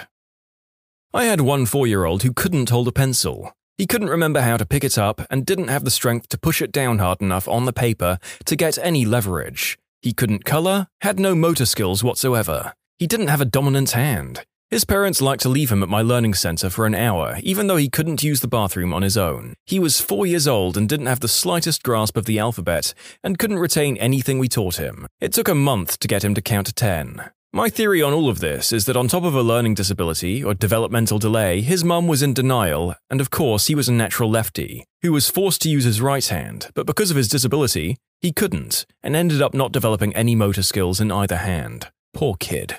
I 1.12 1.24
had 1.24 1.40
one 1.40 1.66
four 1.66 1.88
year 1.88 2.04
old 2.04 2.22
who 2.22 2.32
couldn't 2.32 2.70
hold 2.70 2.86
a 2.86 2.92
pencil. 2.92 3.52
He 3.78 3.86
couldn't 3.86 4.10
remember 4.10 4.40
how 4.40 4.56
to 4.56 4.66
pick 4.66 4.82
it 4.82 4.98
up 4.98 5.24
and 5.30 5.46
didn't 5.46 5.68
have 5.68 5.84
the 5.84 5.90
strength 5.92 6.28
to 6.30 6.38
push 6.38 6.60
it 6.60 6.72
down 6.72 6.98
hard 6.98 7.22
enough 7.22 7.46
on 7.46 7.64
the 7.64 7.72
paper 7.72 8.18
to 8.46 8.56
get 8.56 8.76
any 8.76 9.04
leverage. 9.04 9.78
He 10.02 10.12
couldn't 10.12 10.44
colour, 10.44 10.88
had 11.02 11.20
no 11.20 11.36
motor 11.36 11.64
skills 11.64 12.02
whatsoever. 12.02 12.72
He 12.98 13.06
didn't 13.06 13.28
have 13.28 13.40
a 13.40 13.44
dominant 13.44 13.92
hand. 13.92 14.44
His 14.68 14.84
parents 14.84 15.22
liked 15.22 15.42
to 15.42 15.48
leave 15.48 15.70
him 15.70 15.84
at 15.84 15.88
my 15.88 16.02
learning 16.02 16.34
center 16.34 16.68
for 16.68 16.86
an 16.86 16.94
hour, 16.96 17.38
even 17.44 17.68
though 17.68 17.76
he 17.76 17.88
couldn't 17.88 18.24
use 18.24 18.40
the 18.40 18.48
bathroom 18.48 18.92
on 18.92 19.02
his 19.02 19.16
own. 19.16 19.54
He 19.64 19.78
was 19.78 20.00
four 20.00 20.26
years 20.26 20.48
old 20.48 20.76
and 20.76 20.88
didn't 20.88 21.06
have 21.06 21.20
the 21.20 21.28
slightest 21.28 21.84
grasp 21.84 22.16
of 22.16 22.24
the 22.24 22.40
alphabet, 22.40 22.92
and 23.22 23.38
couldn't 23.38 23.60
retain 23.60 23.96
anything 23.96 24.40
we 24.40 24.48
taught 24.48 24.76
him. 24.76 25.06
It 25.20 25.32
took 25.32 25.48
a 25.48 25.54
month 25.54 26.00
to 26.00 26.08
get 26.08 26.24
him 26.24 26.34
to 26.34 26.42
count 26.42 26.66
to 26.66 26.74
ten. 26.74 27.30
My 27.52 27.70
theory 27.70 28.02
on 28.02 28.12
all 28.12 28.28
of 28.28 28.40
this 28.40 28.74
is 28.74 28.84
that 28.84 28.96
on 28.96 29.08
top 29.08 29.24
of 29.24 29.34
a 29.34 29.42
learning 29.42 29.72
disability 29.72 30.44
or 30.44 30.52
developmental 30.52 31.18
delay, 31.18 31.62
his 31.62 31.82
mum 31.82 32.06
was 32.06 32.22
in 32.22 32.34
denial, 32.34 32.94
and 33.08 33.22
of 33.22 33.30
course, 33.30 33.68
he 33.68 33.74
was 33.74 33.88
a 33.88 33.92
natural 33.92 34.30
lefty, 34.30 34.84
who 35.00 35.12
was 35.12 35.30
forced 35.30 35.62
to 35.62 35.70
use 35.70 35.84
his 35.84 36.02
right 36.02 36.26
hand, 36.26 36.68
but 36.74 36.84
because 36.84 37.10
of 37.10 37.16
his 37.16 37.26
disability, 37.26 37.96
he 38.20 38.32
couldn't, 38.32 38.84
and 39.02 39.16
ended 39.16 39.40
up 39.40 39.54
not 39.54 39.72
developing 39.72 40.14
any 40.14 40.34
motor 40.34 40.62
skills 40.62 41.00
in 41.00 41.10
either 41.10 41.36
hand. 41.36 41.88
Poor 42.12 42.34
kid. 42.38 42.76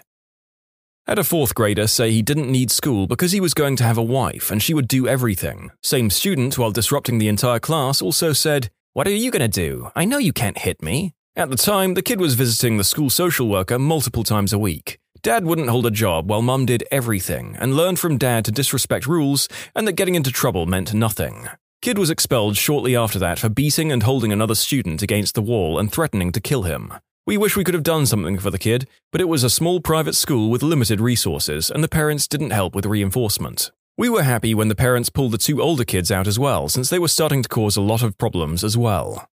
Had 1.07 1.17
a 1.17 1.23
fourth 1.23 1.55
grader 1.55 1.87
say 1.87 2.11
he 2.11 2.21
didn't 2.21 2.51
need 2.51 2.69
school 2.69 3.07
because 3.07 3.31
he 3.31 3.39
was 3.39 3.55
going 3.55 3.75
to 3.77 3.83
have 3.83 3.97
a 3.97 4.03
wife 4.03 4.51
and 4.51 4.61
she 4.61 4.75
would 4.75 4.87
do 4.87 5.07
everything. 5.07 5.71
Same 5.81 6.11
student, 6.11 6.59
while 6.59 6.69
disrupting 6.69 7.17
the 7.17 7.27
entire 7.27 7.59
class, 7.59 8.03
also 8.03 8.33
said, 8.33 8.69
What 8.93 9.07
are 9.07 9.11
you 9.11 9.31
going 9.31 9.41
to 9.41 9.47
do? 9.47 9.89
I 9.95 10.05
know 10.05 10.19
you 10.19 10.31
can't 10.31 10.59
hit 10.59 10.83
me. 10.83 11.15
At 11.39 11.49
the 11.49 11.55
time, 11.55 11.93
the 11.93 12.01
kid 12.01 12.19
was 12.19 12.33
visiting 12.33 12.75
the 12.75 12.83
school 12.83 13.09
social 13.09 13.47
worker 13.47 13.79
multiple 13.79 14.25
times 14.25 14.51
a 14.51 14.59
week. 14.59 14.99
Dad 15.21 15.45
wouldn't 15.45 15.69
hold 15.69 15.85
a 15.85 15.89
job 15.89 16.29
while 16.29 16.41
mum 16.41 16.65
did 16.65 16.83
everything 16.91 17.55
and 17.61 17.77
learned 17.77 17.97
from 17.97 18.17
dad 18.17 18.43
to 18.43 18.51
disrespect 18.51 19.07
rules 19.07 19.47
and 19.73 19.87
that 19.87 19.93
getting 19.93 20.15
into 20.15 20.33
trouble 20.33 20.65
meant 20.65 20.93
nothing. 20.93 21.47
Kid 21.81 21.97
was 21.97 22.09
expelled 22.09 22.57
shortly 22.57 22.93
after 22.93 23.17
that 23.19 23.39
for 23.39 23.47
beating 23.47 23.89
and 23.89 24.03
holding 24.03 24.33
another 24.33 24.53
student 24.53 25.01
against 25.01 25.33
the 25.33 25.41
wall 25.41 25.79
and 25.79 25.89
threatening 25.89 26.33
to 26.33 26.41
kill 26.41 26.63
him. 26.63 26.91
We 27.25 27.37
wish 27.37 27.55
we 27.55 27.63
could 27.63 27.73
have 27.73 27.83
done 27.83 28.05
something 28.05 28.37
for 28.37 28.51
the 28.51 28.59
kid, 28.59 28.85
but 29.09 29.21
it 29.21 29.29
was 29.29 29.45
a 29.45 29.49
small 29.49 29.79
private 29.79 30.15
school 30.15 30.49
with 30.49 30.61
limited 30.61 30.99
resources, 30.99 31.71
and 31.71 31.81
the 31.81 31.87
parents 31.87 32.27
didn't 32.27 32.49
help 32.49 32.75
with 32.75 32.85
reinforcement. 32.85 33.71
We 33.97 34.09
were 34.09 34.23
happy 34.23 34.53
when 34.53 34.67
the 34.67 34.75
parents 34.75 35.09
pulled 35.09 35.31
the 35.31 35.37
two 35.37 35.61
older 35.61 35.85
kids 35.85 36.11
out 36.11 36.27
as 36.27 36.37
well, 36.37 36.67
since 36.67 36.89
they 36.89 36.99
were 36.99 37.07
starting 37.07 37.43
to 37.43 37.47
cause 37.47 37.77
a 37.77 37.81
lot 37.81 38.03
of 38.03 38.17
problems 38.17 38.61
as 38.61 38.77
well. 38.77 39.29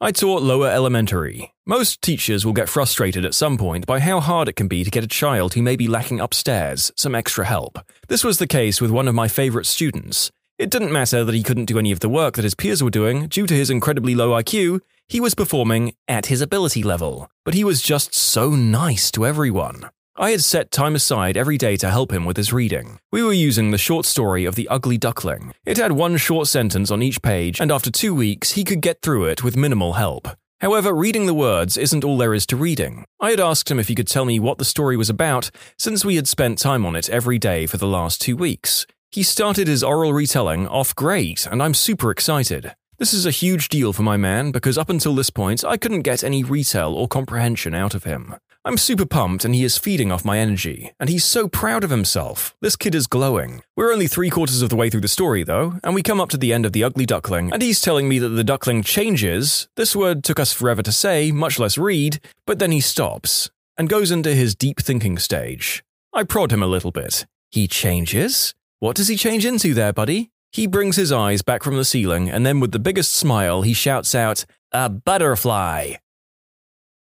I 0.00 0.12
taught 0.12 0.42
lower 0.42 0.68
elementary. 0.68 1.54
Most 1.66 2.00
teachers 2.02 2.46
will 2.46 2.52
get 2.52 2.68
frustrated 2.68 3.24
at 3.24 3.34
some 3.34 3.58
point 3.58 3.84
by 3.84 3.98
how 3.98 4.20
hard 4.20 4.46
it 4.46 4.54
can 4.54 4.68
be 4.68 4.84
to 4.84 4.90
get 4.90 5.02
a 5.02 5.08
child 5.08 5.54
who 5.54 5.62
may 5.62 5.74
be 5.74 5.88
lacking 5.88 6.20
upstairs 6.20 6.92
some 6.96 7.16
extra 7.16 7.44
help. 7.44 7.80
This 8.06 8.22
was 8.22 8.38
the 8.38 8.46
case 8.46 8.80
with 8.80 8.92
one 8.92 9.08
of 9.08 9.16
my 9.16 9.26
favorite 9.26 9.66
students. 9.66 10.30
It 10.56 10.70
didn't 10.70 10.92
matter 10.92 11.24
that 11.24 11.34
he 11.34 11.42
couldn't 11.42 11.64
do 11.64 11.80
any 11.80 11.90
of 11.90 11.98
the 11.98 12.08
work 12.08 12.36
that 12.36 12.44
his 12.44 12.54
peers 12.54 12.80
were 12.80 12.90
doing 12.90 13.26
due 13.26 13.48
to 13.48 13.54
his 13.54 13.70
incredibly 13.70 14.14
low 14.14 14.40
IQ, 14.40 14.82
he 15.08 15.18
was 15.18 15.34
performing 15.34 15.94
at 16.06 16.26
his 16.26 16.42
ability 16.42 16.84
level, 16.84 17.28
but 17.44 17.54
he 17.54 17.64
was 17.64 17.82
just 17.82 18.14
so 18.14 18.50
nice 18.50 19.10
to 19.10 19.26
everyone. 19.26 19.90
I 20.20 20.32
had 20.32 20.42
set 20.42 20.72
time 20.72 20.96
aside 20.96 21.36
every 21.36 21.56
day 21.56 21.76
to 21.76 21.90
help 21.90 22.12
him 22.12 22.24
with 22.24 22.36
his 22.36 22.52
reading. 22.52 22.98
We 23.12 23.22
were 23.22 23.32
using 23.32 23.70
the 23.70 23.78
short 23.78 24.04
story 24.04 24.46
of 24.46 24.56
The 24.56 24.66
Ugly 24.66 24.98
Duckling. 24.98 25.52
It 25.64 25.76
had 25.76 25.92
one 25.92 26.16
short 26.16 26.48
sentence 26.48 26.90
on 26.90 27.04
each 27.04 27.22
page, 27.22 27.60
and 27.60 27.70
after 27.70 27.88
two 27.88 28.12
weeks, 28.12 28.52
he 28.52 28.64
could 28.64 28.80
get 28.80 29.00
through 29.00 29.26
it 29.26 29.44
with 29.44 29.56
minimal 29.56 29.92
help. 29.92 30.26
However, 30.60 30.92
reading 30.92 31.26
the 31.26 31.34
words 31.34 31.76
isn't 31.76 32.02
all 32.02 32.18
there 32.18 32.34
is 32.34 32.46
to 32.46 32.56
reading. 32.56 33.04
I 33.20 33.30
had 33.30 33.38
asked 33.38 33.70
him 33.70 33.78
if 33.78 33.86
he 33.86 33.94
could 33.94 34.08
tell 34.08 34.24
me 34.24 34.40
what 34.40 34.58
the 34.58 34.64
story 34.64 34.96
was 34.96 35.08
about, 35.08 35.52
since 35.78 36.04
we 36.04 36.16
had 36.16 36.26
spent 36.26 36.58
time 36.58 36.84
on 36.84 36.96
it 36.96 37.08
every 37.08 37.38
day 37.38 37.66
for 37.66 37.76
the 37.76 37.86
last 37.86 38.20
two 38.20 38.34
weeks. 38.34 38.88
He 39.12 39.22
started 39.22 39.68
his 39.68 39.84
oral 39.84 40.12
retelling 40.12 40.66
off 40.66 40.96
great, 40.96 41.46
and 41.46 41.62
I'm 41.62 41.74
super 41.74 42.10
excited. 42.10 42.74
This 42.98 43.14
is 43.14 43.24
a 43.24 43.30
huge 43.30 43.68
deal 43.68 43.92
for 43.92 44.02
my 44.02 44.16
man 44.16 44.50
because 44.50 44.76
up 44.78 44.90
until 44.90 45.14
this 45.14 45.30
point, 45.30 45.64
I 45.64 45.76
couldn't 45.76 46.02
get 46.02 46.24
any 46.24 46.42
retell 46.42 46.92
or 46.92 47.06
comprehension 47.06 47.72
out 47.72 47.94
of 47.94 48.02
him. 48.02 48.34
I'm 48.68 48.76
super 48.76 49.06
pumped 49.06 49.46
and 49.46 49.54
he 49.54 49.64
is 49.64 49.78
feeding 49.78 50.12
off 50.12 50.26
my 50.26 50.38
energy, 50.38 50.92
and 51.00 51.08
he's 51.08 51.24
so 51.24 51.48
proud 51.48 51.84
of 51.84 51.90
himself. 51.90 52.54
This 52.60 52.76
kid 52.76 52.94
is 52.94 53.06
glowing. 53.06 53.62
We're 53.74 53.90
only 53.90 54.06
three 54.06 54.28
quarters 54.28 54.60
of 54.60 54.68
the 54.68 54.76
way 54.76 54.90
through 54.90 55.00
the 55.00 55.08
story, 55.08 55.42
though, 55.42 55.80
and 55.82 55.94
we 55.94 56.02
come 56.02 56.20
up 56.20 56.28
to 56.28 56.36
the 56.36 56.52
end 56.52 56.66
of 56.66 56.74
The 56.74 56.84
Ugly 56.84 57.06
Duckling, 57.06 57.50
and 57.50 57.62
he's 57.62 57.80
telling 57.80 58.10
me 58.10 58.18
that 58.18 58.28
the 58.28 58.44
duckling 58.44 58.82
changes. 58.82 59.70
This 59.76 59.96
word 59.96 60.22
took 60.22 60.38
us 60.38 60.52
forever 60.52 60.82
to 60.82 60.92
say, 60.92 61.32
much 61.32 61.58
less 61.58 61.78
read, 61.78 62.20
but 62.44 62.58
then 62.58 62.70
he 62.70 62.82
stops 62.82 63.50
and 63.78 63.88
goes 63.88 64.10
into 64.10 64.34
his 64.34 64.54
deep 64.54 64.80
thinking 64.80 65.16
stage. 65.18 65.82
I 66.12 66.24
prod 66.24 66.52
him 66.52 66.62
a 66.62 66.66
little 66.66 66.92
bit. 66.92 67.24
He 67.50 67.68
changes? 67.68 68.54
What 68.80 68.96
does 68.96 69.08
he 69.08 69.16
change 69.16 69.46
into 69.46 69.72
there, 69.72 69.94
buddy? 69.94 70.28
He 70.52 70.66
brings 70.66 70.96
his 70.96 71.10
eyes 71.10 71.40
back 71.40 71.62
from 71.62 71.78
the 71.78 71.86
ceiling, 71.86 72.28
and 72.28 72.44
then 72.44 72.60
with 72.60 72.72
the 72.72 72.78
biggest 72.78 73.14
smile, 73.14 73.62
he 73.62 73.72
shouts 73.72 74.14
out, 74.14 74.44
A 74.72 74.90
butterfly! 74.90 75.94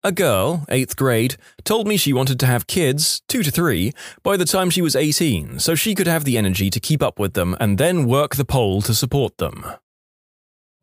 A 0.05 0.11
girl, 0.11 0.65
8th 0.69 0.95
grade, 0.97 1.35
told 1.63 1.87
me 1.87 1.97
she 1.97 2.13
wanted 2.13 2.39
to 2.39 2.45
have 2.45 2.67
kids, 2.67 3.23
2 3.27 3.41
to 3.41 3.49
3, 3.49 3.91
by 4.21 4.37
the 4.37 4.45
time 4.45 4.69
she 4.69 4.83
was 4.83 4.95
18, 4.95 5.57
so 5.57 5.73
she 5.73 5.95
could 5.95 6.05
have 6.05 6.25
the 6.25 6.37
energy 6.37 6.69
to 6.69 6.79
keep 6.79 7.01
up 7.01 7.17
with 7.17 7.33
them 7.33 7.57
and 7.59 7.79
then 7.79 8.05
work 8.05 8.35
the 8.35 8.45
pole 8.45 8.83
to 8.83 8.93
support 8.93 9.39
them. 9.39 9.65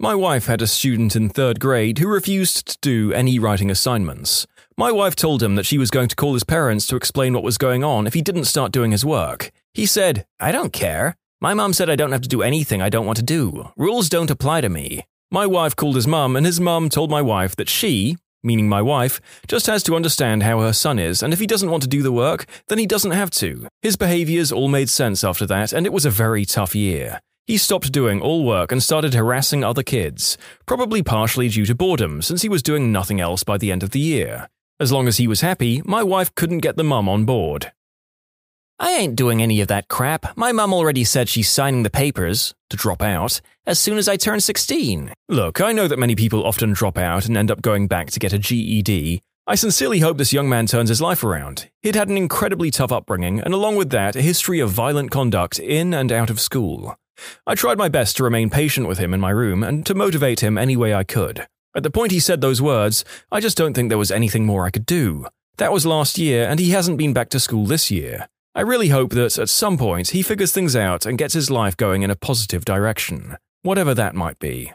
My 0.01 0.13
wife 0.13 0.47
had 0.47 0.61
a 0.61 0.67
student 0.67 1.15
in 1.15 1.31
3rd 1.31 1.61
grade 1.61 1.99
who 1.99 2.09
refused 2.09 2.67
to 2.67 2.79
do 2.81 3.13
any 3.13 3.39
writing 3.39 3.71
assignments. 3.71 4.45
My 4.77 4.91
wife 4.91 5.15
told 5.15 5.41
him 5.41 5.55
that 5.55 5.67
she 5.67 5.79
was 5.79 5.93
going 5.93 6.09
to 6.09 6.17
call 6.17 6.35
his 6.35 6.43
parents 6.43 6.89
to 6.89 6.97
explain 6.97 7.33
what 7.33 7.45
was 7.45 7.59
going 7.59 7.85
on 7.85 8.09
if 8.09 8.15
he 8.15 8.23
didn't 8.23 8.47
start 8.47 8.73
doing 8.73 8.91
his 8.91 9.05
work. 9.05 9.53
He 9.73 9.87
said, 9.87 10.27
I 10.41 10.51
don't 10.51 10.73
care. 10.73 11.17
My 11.41 11.55
mom 11.55 11.75
said 11.75 11.89
I 11.89 11.95
don't 11.95 12.11
have 12.11 12.23
to 12.23 12.29
do 12.29 12.43
anything 12.43 12.83
I 12.83 12.89
don't 12.89 13.07
want 13.07 13.19
to 13.19 13.23
do. 13.23 13.69
Rules 13.77 14.09
don't 14.09 14.33
apply 14.33 14.63
to 14.63 14.69
me. 14.69 15.07
My 15.31 15.47
wife 15.47 15.77
called 15.77 15.95
his 15.95 16.09
mum, 16.09 16.35
and 16.35 16.45
his 16.45 16.59
mum 16.59 16.89
told 16.89 17.09
my 17.09 17.23
wife 17.23 17.55
that 17.55 17.69
she, 17.69 18.17
meaning 18.43 18.69
my 18.69 18.83
wife, 18.83 19.21
just 19.47 19.67
has 19.67 19.83
to 19.85 19.97
understand 19.97 20.43
how 20.43 20.61
her 20.61 20.73
son 20.73 20.99
is, 20.99 21.23
and 21.23 21.33
if 21.33 21.41
he 21.41 21.47
doesn't 21.47 21.71
want 21.71 21.83
to 21.83 21.89
do 21.89 22.03
the 22.03 22.13
work, 22.13 22.47
then 22.69 22.79
he 22.79 22.87
doesn't 22.87 23.11
have 23.11 23.31
to. 23.31 23.69
His 23.81 23.97
behaviors 23.97 24.53
all 24.53 24.69
made 24.69 24.89
sense 24.89 25.25
after 25.25 25.47
that, 25.47 25.73
and 25.73 25.87
it 25.87 25.93
was 25.93 26.05
a 26.05 26.11
very 26.11 26.45
tough 26.45 26.75
year. 26.75 27.21
He 27.47 27.57
stopped 27.57 27.93
doing 27.93 28.21
all 28.21 28.45
work 28.45 28.71
and 28.71 28.83
started 28.83 29.15
harassing 29.15 29.65
other 29.65 29.83
kids, 29.83 30.39
probably 30.65 31.03
partially 31.03 31.49
due 31.49 31.67
to 31.67 31.75
boredom, 31.75 32.23
since 32.23 32.43
he 32.43 32.49
was 32.49 32.63
doing 32.63 32.93
nothing 32.93 33.21
else 33.21 33.43
by 33.43 33.59
the 33.59 33.73
end 33.73 33.83
of 33.83 33.91
the 33.91 33.99
year. 33.99 34.49
As 34.79 34.93
long 34.93 35.09
as 35.09 35.17
he 35.17 35.27
was 35.27 35.41
happy, 35.41 35.83
my 35.85 36.03
wife 36.03 36.35
couldn't 36.35 36.59
get 36.59 36.77
the 36.77 36.85
mum 36.85 37.09
on 37.09 37.25
board. 37.25 37.73
I 38.79 38.93
ain't 38.93 39.17
doing 39.17 39.41
any 39.41 39.61
of 39.61 39.69
that 39.69 39.89
crap. 39.89 40.37
My 40.37 40.51
mum 40.51 40.73
already 40.73 41.05
said 41.05 41.29
she's 41.29 41.49
signing 41.49 41.83
the 41.83 41.91
papers, 41.91 42.55
to 42.71 42.77
drop 42.77 43.03
out, 43.03 43.41
as 43.67 43.79
soon 43.79 43.99
as 43.99 44.09
I 44.09 44.17
turn 44.17 44.41
16. 44.41 45.13
Look, 45.29 45.61
I 45.61 45.73
know 45.73 45.87
that 45.89 45.99
many 45.99 46.15
people 46.15 46.45
often 46.45 46.73
drop 46.73 46.99
out 46.99 47.27
and 47.27 47.37
end 47.37 47.51
up 47.51 47.63
going 47.63 47.87
back 47.87 48.11
to 48.11 48.19
get 48.19 48.33
a 48.33 48.39
GED. 48.39 49.23
I 49.47 49.55
sincerely 49.55 50.01
hope 50.01 50.19
this 50.19 50.33
young 50.33 50.49
man 50.49 50.67
turns 50.67 50.89
his 50.89 51.01
life 51.01 51.25
around. 51.25 51.69
He'd 51.83 51.95
had 51.95 52.09
an 52.09 52.17
incredibly 52.17 52.71
tough 52.71 52.93
upbringing, 52.93 53.41
and 53.41 53.53
along 53.53 53.77
with 53.77 53.91
that, 53.91 54.17
a 54.17 54.23
history 54.23 54.61
of 54.61 54.71
violent 54.71 55.11
conduct 55.11 55.59
in 55.59 55.95
and 55.95 56.13
out 56.13 56.31
of 56.31 56.41
school. 56.41 56.97
I 57.47 57.55
tried 57.55 57.79
my 57.79 57.89
best 57.89 58.17
to 58.17 58.25
remain 58.25 58.51
patient 58.51 58.89
with 58.89 58.99
him 58.99 59.13
in 59.13 59.21
my 59.21 59.31
room 59.31 59.63
and 59.63 59.85
to 59.87 59.95
motivate 59.95 60.41
him 60.41 60.59
any 60.59 60.77
way 60.77 60.95
I 60.95 61.05
could. 61.05 61.47
At 61.75 61.83
the 61.83 61.91
point 61.91 62.13
he 62.13 62.21
said 62.21 62.41
those 62.41 62.61
words, 62.61 63.05
I 63.31 63.41
just 63.41 63.57
don't 63.57 63.75
think 63.75 63.89
there 63.89 63.99
was 63.99 64.11
anything 64.11 64.45
more 64.45 64.67
I 64.67 64.71
could 64.71 64.87
do. 64.87 65.27
That 65.57 65.73
was 65.73 65.87
last 65.87 66.19
year, 66.19 66.47
and 66.49 66.59
he 66.59 66.71
hasn't 66.71 66.99
been 66.99 67.13
back 67.13 67.29
to 67.31 67.41
school 67.41 67.67
this 67.67 67.91
year. 67.91 68.29
I 68.55 68.61
really 68.61 68.89
hope 68.89 69.11
that 69.13 69.39
at 69.39 69.49
some 69.49 69.79
point 69.79 70.11
he 70.11 70.23
figures 70.23 70.53
things 70.53 70.77
out 70.77 71.07
and 71.07 71.17
gets 71.17 71.35
his 71.35 71.51
life 71.51 71.77
going 71.77 72.03
in 72.03 72.11
a 72.11 72.17
positive 72.17 72.65
direction, 72.65 73.37
whatever 73.63 73.95
that 73.95 74.15
might 74.15 74.39
be. 74.39 74.73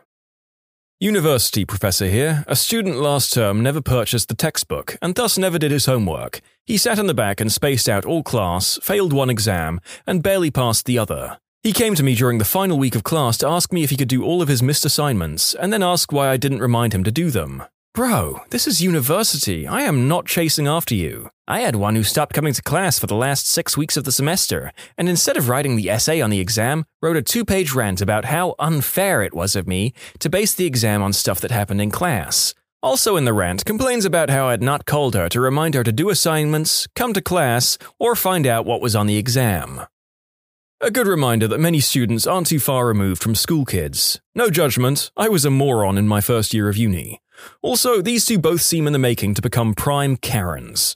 University 1.00 1.64
professor 1.64 2.08
here, 2.08 2.44
a 2.48 2.56
student 2.56 2.96
last 2.96 3.32
term 3.32 3.62
never 3.62 3.82
purchased 3.82 4.30
the 4.30 4.36
textbook 4.36 4.98
and 5.00 5.14
thus 5.14 5.38
never 5.38 5.60
did 5.60 5.70
his 5.70 5.86
homework. 5.86 6.42
He 6.66 6.78
sat 6.78 6.98
in 6.98 7.06
the 7.06 7.14
back 7.14 7.40
and 7.40 7.52
spaced 7.52 7.88
out 7.88 8.04
all 8.04 8.24
class, 8.24 8.80
failed 8.82 9.14
one 9.14 9.30
exam, 9.30 9.80
and 10.08 10.24
barely 10.24 10.50
passed 10.50 10.86
the 10.86 10.98
other. 10.98 11.38
He 11.62 11.72
came 11.72 11.94
to 11.96 12.04
me 12.04 12.16
during 12.16 12.40
the 12.40 12.46
final 12.46 12.80
week 12.80 12.96
of 12.96 13.04
class 13.04 13.38
to 13.40 13.48
ask 13.48 13.72
me 13.72 13.84
if 13.84 13.90
he 13.90 13.98
could 13.98 14.08
do 14.08 14.24
all 14.24 14.42
of 14.42 14.48
his 14.48 14.64
missed 14.64 14.86
assignments, 14.86 15.54
and 15.54 15.72
then 15.72 15.84
ask 15.84 16.12
why 16.12 16.30
I 16.30 16.38
didn't 16.38 16.62
remind 16.62 16.94
him 16.94 17.04
to 17.04 17.12
do 17.12 17.30
them. 17.30 17.64
Bro, 17.98 18.42
this 18.52 18.68
is 18.68 18.80
university. 18.80 19.66
I 19.66 19.82
am 19.82 20.08
not 20.08 20.28
chasing 20.28 20.68
after 20.68 20.94
you. 20.94 21.32
I 21.48 21.62
had 21.62 21.76
one 21.76 21.96
who 21.96 22.04
stopped 22.04 22.36
coming 22.36 22.54
to 22.54 22.62
class 22.62 23.00
for 23.00 23.08
the 23.08 23.16
last 23.16 23.48
six 23.48 23.76
weeks 23.76 23.98
of 23.98 24.04
the 24.04 24.12
semester, 24.12 24.72
and 25.00 25.10
instead 25.10 25.36
of 25.36 25.50
writing 25.50 25.76
the 25.76 25.90
essay 25.90 26.22
on 26.22 26.30
the 26.30 26.40
exam, 26.40 26.86
wrote 27.02 27.18
a 27.18 27.24
two 27.24 27.44
page 27.44 27.74
rant 27.74 28.00
about 28.00 28.26
how 28.26 28.54
unfair 28.60 29.24
it 29.24 29.34
was 29.34 29.56
of 29.56 29.68
me 29.68 29.96
to 30.20 30.30
base 30.30 30.54
the 30.54 30.68
exam 30.68 31.02
on 31.02 31.12
stuff 31.12 31.40
that 31.40 31.50
happened 31.50 31.82
in 31.82 31.90
class. 31.90 32.54
Also 32.84 33.18
in 33.18 33.26
the 33.26 33.34
rant, 33.34 33.66
complains 33.66 34.06
about 34.06 34.30
how 34.30 34.46
I 34.46 34.52
had 34.52 34.62
not 34.62 34.86
called 34.86 35.16
her 35.16 35.28
to 35.30 35.42
remind 35.42 35.74
her 35.74 35.84
to 35.84 35.92
do 35.92 36.12
assignments, 36.12 36.86
come 36.96 37.14
to 37.14 37.22
class, 37.22 37.80
or 37.98 38.16
find 38.16 38.46
out 38.46 38.68
what 38.68 38.80
was 38.80 38.96
on 38.96 39.08
the 39.08 39.18
exam. 39.18 39.82
A 40.80 40.92
good 40.92 41.08
reminder 41.08 41.48
that 41.48 41.60
many 41.60 41.80
students 41.80 42.28
aren't 42.28 42.46
too 42.46 42.60
far 42.60 42.86
removed 42.86 43.24
from 43.24 43.34
school 43.34 43.66
kids. 43.66 44.22
No 44.36 44.52
judgment, 44.52 45.10
I 45.18 45.30
was 45.30 45.46
a 45.46 45.50
moron 45.50 45.98
in 45.98 46.08
my 46.08 46.22
first 46.22 46.54
year 46.54 46.70
of 46.70 46.78
uni. 46.78 47.22
Also, 47.62 48.02
these 48.02 48.26
two 48.26 48.40
both 48.40 48.62
seem 48.62 48.88
in 48.88 48.94
the 48.94 49.00
making 49.00 49.34
to 49.34 49.42
become 49.42 49.74
prime 49.74 50.18
Karens. 50.18 50.96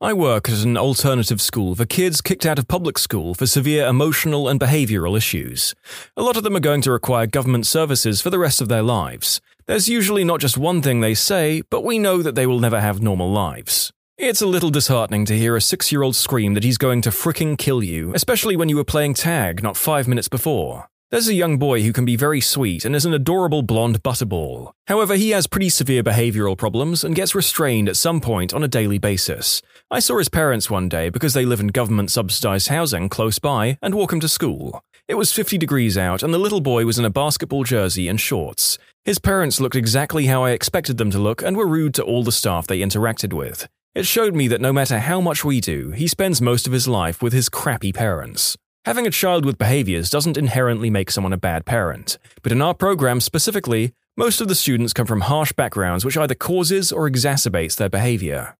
I 0.00 0.12
work 0.12 0.50
at 0.50 0.64
an 0.64 0.76
alternative 0.76 1.40
school 1.40 1.74
for 1.74 1.86
kids 1.86 2.20
kicked 2.20 2.44
out 2.44 2.58
of 2.58 2.68
public 2.68 2.98
school 2.98 3.34
for 3.34 3.46
severe 3.46 3.86
emotional 3.86 4.48
and 4.48 4.60
behavioral 4.60 5.16
issues. 5.16 5.74
A 6.16 6.22
lot 6.22 6.36
of 6.36 6.42
them 6.42 6.56
are 6.56 6.60
going 6.60 6.82
to 6.82 6.92
require 6.92 7.26
government 7.26 7.66
services 7.66 8.20
for 8.20 8.28
the 8.28 8.38
rest 8.38 8.60
of 8.60 8.68
their 8.68 8.82
lives. 8.82 9.40
There's 9.66 9.88
usually 9.88 10.24
not 10.24 10.40
just 10.40 10.58
one 10.58 10.82
thing 10.82 11.00
they 11.00 11.14
say, 11.14 11.62
but 11.70 11.84
we 11.84 11.98
know 11.98 12.22
that 12.22 12.34
they 12.34 12.46
will 12.46 12.60
never 12.60 12.80
have 12.80 13.00
normal 13.00 13.30
lives. 13.30 13.92
It's 14.18 14.42
a 14.42 14.46
little 14.46 14.70
disheartening 14.70 15.24
to 15.26 15.38
hear 15.38 15.56
a 15.56 15.60
six 15.60 15.90
year 15.90 16.02
old 16.02 16.16
scream 16.16 16.54
that 16.54 16.64
he's 16.64 16.78
going 16.78 17.00
to 17.02 17.10
fricking 17.10 17.56
kill 17.56 17.82
you, 17.82 18.12
especially 18.14 18.56
when 18.56 18.68
you 18.68 18.76
were 18.76 18.84
playing 18.84 19.14
tag 19.14 19.62
not 19.62 19.76
five 19.76 20.06
minutes 20.06 20.28
before. 20.28 20.88
There's 21.14 21.28
a 21.28 21.34
young 21.42 21.58
boy 21.58 21.84
who 21.84 21.92
can 21.92 22.04
be 22.04 22.16
very 22.16 22.40
sweet 22.40 22.84
and 22.84 22.96
is 22.96 23.06
an 23.06 23.14
adorable 23.14 23.62
blonde 23.62 24.02
butterball. 24.02 24.72
However, 24.88 25.14
he 25.14 25.30
has 25.30 25.46
pretty 25.46 25.68
severe 25.68 26.02
behavioral 26.02 26.58
problems 26.58 27.04
and 27.04 27.14
gets 27.14 27.36
restrained 27.36 27.88
at 27.88 27.96
some 27.96 28.20
point 28.20 28.52
on 28.52 28.64
a 28.64 28.66
daily 28.66 28.98
basis. 28.98 29.62
I 29.92 30.00
saw 30.00 30.18
his 30.18 30.28
parents 30.28 30.70
one 30.70 30.88
day 30.88 31.10
because 31.10 31.32
they 31.32 31.44
live 31.46 31.60
in 31.60 31.68
government 31.68 32.10
subsidized 32.10 32.66
housing 32.66 33.08
close 33.08 33.38
by 33.38 33.78
and 33.80 33.94
walk 33.94 34.12
him 34.12 34.18
to 34.18 34.28
school. 34.28 34.82
It 35.06 35.14
was 35.14 35.32
50 35.32 35.56
degrees 35.56 35.96
out 35.96 36.24
and 36.24 36.34
the 36.34 36.38
little 36.38 36.60
boy 36.60 36.84
was 36.84 36.98
in 36.98 37.04
a 37.04 37.10
basketball 37.10 37.62
jersey 37.62 38.08
and 38.08 38.20
shorts. 38.20 38.76
His 39.04 39.20
parents 39.20 39.60
looked 39.60 39.76
exactly 39.76 40.26
how 40.26 40.42
I 40.42 40.50
expected 40.50 40.98
them 40.98 41.12
to 41.12 41.20
look 41.20 41.42
and 41.42 41.56
were 41.56 41.68
rude 41.68 41.94
to 41.94 42.02
all 42.02 42.24
the 42.24 42.32
staff 42.32 42.66
they 42.66 42.80
interacted 42.80 43.32
with. 43.32 43.68
It 43.94 44.06
showed 44.06 44.34
me 44.34 44.48
that 44.48 44.60
no 44.60 44.72
matter 44.72 44.98
how 44.98 45.20
much 45.20 45.44
we 45.44 45.60
do, 45.60 45.92
he 45.92 46.08
spends 46.08 46.42
most 46.42 46.66
of 46.66 46.72
his 46.72 46.88
life 46.88 47.22
with 47.22 47.32
his 47.32 47.48
crappy 47.48 47.92
parents. 47.92 48.56
Having 48.86 49.06
a 49.06 49.10
child 49.10 49.46
with 49.46 49.56
behaviors 49.56 50.10
doesn't 50.10 50.36
inherently 50.36 50.90
make 50.90 51.10
someone 51.10 51.32
a 51.32 51.38
bad 51.38 51.64
parent, 51.64 52.18
but 52.42 52.52
in 52.52 52.60
our 52.60 52.74
program 52.74 53.18
specifically, 53.18 53.94
most 54.14 54.42
of 54.42 54.48
the 54.48 54.54
students 54.54 54.92
come 54.92 55.06
from 55.06 55.22
harsh 55.22 55.52
backgrounds 55.52 56.04
which 56.04 56.18
either 56.18 56.34
causes 56.34 56.92
or 56.92 57.08
exacerbates 57.08 57.76
their 57.76 57.88
behavior. 57.88 58.58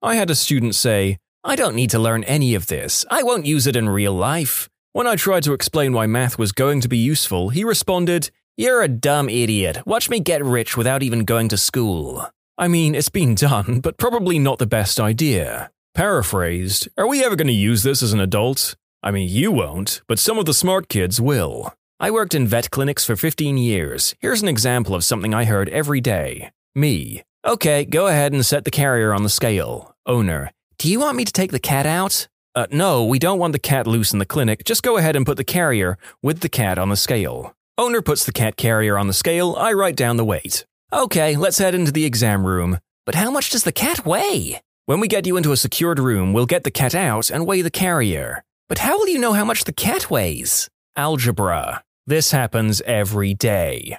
I 0.00 0.14
had 0.14 0.30
a 0.30 0.36
student 0.36 0.76
say, 0.76 1.18
I 1.42 1.56
don't 1.56 1.74
need 1.74 1.90
to 1.90 1.98
learn 1.98 2.22
any 2.22 2.54
of 2.54 2.68
this. 2.68 3.04
I 3.10 3.24
won't 3.24 3.46
use 3.46 3.66
it 3.66 3.74
in 3.74 3.88
real 3.88 4.12
life. 4.12 4.68
When 4.92 5.08
I 5.08 5.16
tried 5.16 5.42
to 5.42 5.54
explain 5.54 5.92
why 5.92 6.06
math 6.06 6.38
was 6.38 6.52
going 6.52 6.80
to 6.82 6.88
be 6.88 6.98
useful, 6.98 7.48
he 7.48 7.64
responded, 7.64 8.30
You're 8.56 8.82
a 8.82 8.88
dumb 8.88 9.28
idiot. 9.28 9.84
Watch 9.84 10.08
me 10.08 10.20
get 10.20 10.44
rich 10.44 10.76
without 10.76 11.02
even 11.02 11.24
going 11.24 11.48
to 11.48 11.56
school. 11.56 12.30
I 12.56 12.68
mean, 12.68 12.94
it's 12.94 13.08
been 13.08 13.34
done, 13.48 13.80
but 13.80 13.98
probably 13.98 14.38
not 14.38 14.60
the 14.60 14.68
best 14.68 15.00
idea. 15.00 15.72
Paraphrased, 15.96 16.88
are 16.96 17.08
we 17.08 17.24
ever 17.24 17.34
going 17.34 17.48
to 17.48 17.52
use 17.52 17.82
this 17.82 18.04
as 18.04 18.12
an 18.12 18.20
adult? 18.20 18.76
I 19.06 19.12
mean, 19.12 19.28
you 19.30 19.52
won't, 19.52 20.02
but 20.08 20.18
some 20.18 20.36
of 20.36 20.46
the 20.46 20.52
smart 20.52 20.88
kids 20.88 21.20
will. 21.20 21.72
I 22.00 22.10
worked 22.10 22.34
in 22.34 22.48
vet 22.48 22.72
clinics 22.72 23.04
for 23.04 23.14
15 23.14 23.56
years. 23.56 24.16
Here's 24.18 24.42
an 24.42 24.48
example 24.48 24.96
of 24.96 25.04
something 25.04 25.32
I 25.32 25.44
heard 25.44 25.68
every 25.68 26.00
day. 26.00 26.50
Me. 26.74 27.22
Okay, 27.46 27.84
go 27.84 28.08
ahead 28.08 28.32
and 28.32 28.44
set 28.44 28.64
the 28.64 28.72
carrier 28.72 29.14
on 29.14 29.22
the 29.22 29.28
scale. 29.28 29.94
Owner. 30.06 30.50
Do 30.80 30.90
you 30.90 30.98
want 30.98 31.16
me 31.16 31.24
to 31.24 31.30
take 31.30 31.52
the 31.52 31.60
cat 31.60 31.86
out? 31.86 32.26
Uh, 32.56 32.66
no, 32.72 33.04
we 33.04 33.20
don't 33.20 33.38
want 33.38 33.52
the 33.52 33.60
cat 33.60 33.86
loose 33.86 34.12
in 34.12 34.18
the 34.18 34.26
clinic. 34.26 34.64
Just 34.64 34.82
go 34.82 34.96
ahead 34.96 35.14
and 35.14 35.24
put 35.24 35.36
the 35.36 35.44
carrier 35.44 35.98
with 36.20 36.40
the 36.40 36.48
cat 36.48 36.76
on 36.76 36.88
the 36.88 36.96
scale. 36.96 37.54
Owner 37.78 38.02
puts 38.02 38.24
the 38.24 38.32
cat 38.32 38.56
carrier 38.56 38.98
on 38.98 39.06
the 39.06 39.12
scale. 39.12 39.54
I 39.56 39.72
write 39.72 39.94
down 39.94 40.16
the 40.16 40.24
weight. 40.24 40.66
Okay, 40.92 41.36
let's 41.36 41.58
head 41.58 41.76
into 41.76 41.92
the 41.92 42.06
exam 42.06 42.44
room. 42.44 42.80
But 43.04 43.14
how 43.14 43.30
much 43.30 43.50
does 43.50 43.62
the 43.62 43.70
cat 43.70 44.04
weigh? 44.04 44.62
When 44.86 44.98
we 44.98 45.06
get 45.06 45.28
you 45.28 45.36
into 45.36 45.52
a 45.52 45.56
secured 45.56 46.00
room, 46.00 46.32
we'll 46.32 46.46
get 46.46 46.64
the 46.64 46.72
cat 46.72 46.92
out 46.96 47.30
and 47.30 47.46
weigh 47.46 47.62
the 47.62 47.70
carrier. 47.70 48.42
But 48.68 48.78
how 48.78 48.98
will 48.98 49.08
you 49.08 49.18
know 49.18 49.32
how 49.32 49.44
much 49.44 49.64
the 49.64 49.72
cat 49.72 50.10
weighs? 50.10 50.68
Algebra. 50.96 51.82
This 52.06 52.32
happens 52.32 52.80
every 52.82 53.32
day. 53.32 53.98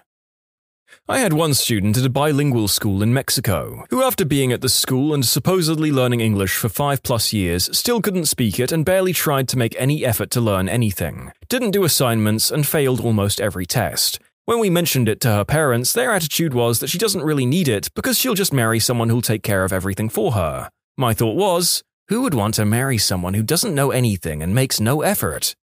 I 1.07 1.19
had 1.19 1.31
one 1.31 1.53
student 1.53 1.97
at 1.97 2.05
a 2.05 2.09
bilingual 2.09 2.67
school 2.67 3.01
in 3.01 3.13
Mexico 3.13 3.85
who, 3.89 4.03
after 4.03 4.25
being 4.25 4.51
at 4.51 4.59
the 4.59 4.67
school 4.67 5.13
and 5.13 5.25
supposedly 5.25 5.89
learning 5.89 6.19
English 6.19 6.57
for 6.57 6.67
five 6.67 7.01
plus 7.01 7.31
years, 7.31 7.69
still 7.77 8.01
couldn't 8.01 8.25
speak 8.25 8.59
it 8.59 8.73
and 8.73 8.83
barely 8.83 9.13
tried 9.13 9.47
to 9.49 9.57
make 9.57 9.73
any 9.79 10.05
effort 10.05 10.29
to 10.31 10.41
learn 10.41 10.67
anything, 10.67 11.31
didn't 11.47 11.71
do 11.71 11.85
assignments, 11.85 12.51
and 12.51 12.67
failed 12.67 12.99
almost 12.99 13.39
every 13.39 13.65
test. 13.65 14.19
When 14.43 14.59
we 14.59 14.69
mentioned 14.69 15.07
it 15.07 15.21
to 15.21 15.29
her 15.29 15.45
parents, 15.45 15.93
their 15.93 16.11
attitude 16.11 16.53
was 16.53 16.79
that 16.79 16.89
she 16.89 16.97
doesn't 16.97 17.23
really 17.23 17.45
need 17.45 17.69
it 17.69 17.87
because 17.95 18.17
she'll 18.17 18.33
just 18.33 18.53
marry 18.53 18.79
someone 18.79 19.07
who'll 19.07 19.21
take 19.21 19.43
care 19.43 19.63
of 19.63 19.71
everything 19.71 20.09
for 20.09 20.33
her. 20.33 20.69
My 20.97 21.13
thought 21.13 21.37
was, 21.37 21.83
who 22.09 22.21
would 22.21 22.33
want 22.33 22.53
to 22.55 22.65
marry 22.65 22.97
someone 22.97 23.33
who 23.33 23.43
doesn't 23.43 23.75
know 23.75 23.91
anything 23.91 24.41
and 24.41 24.55
makes 24.55 24.79
no 24.79 25.01
effort? 25.01 25.55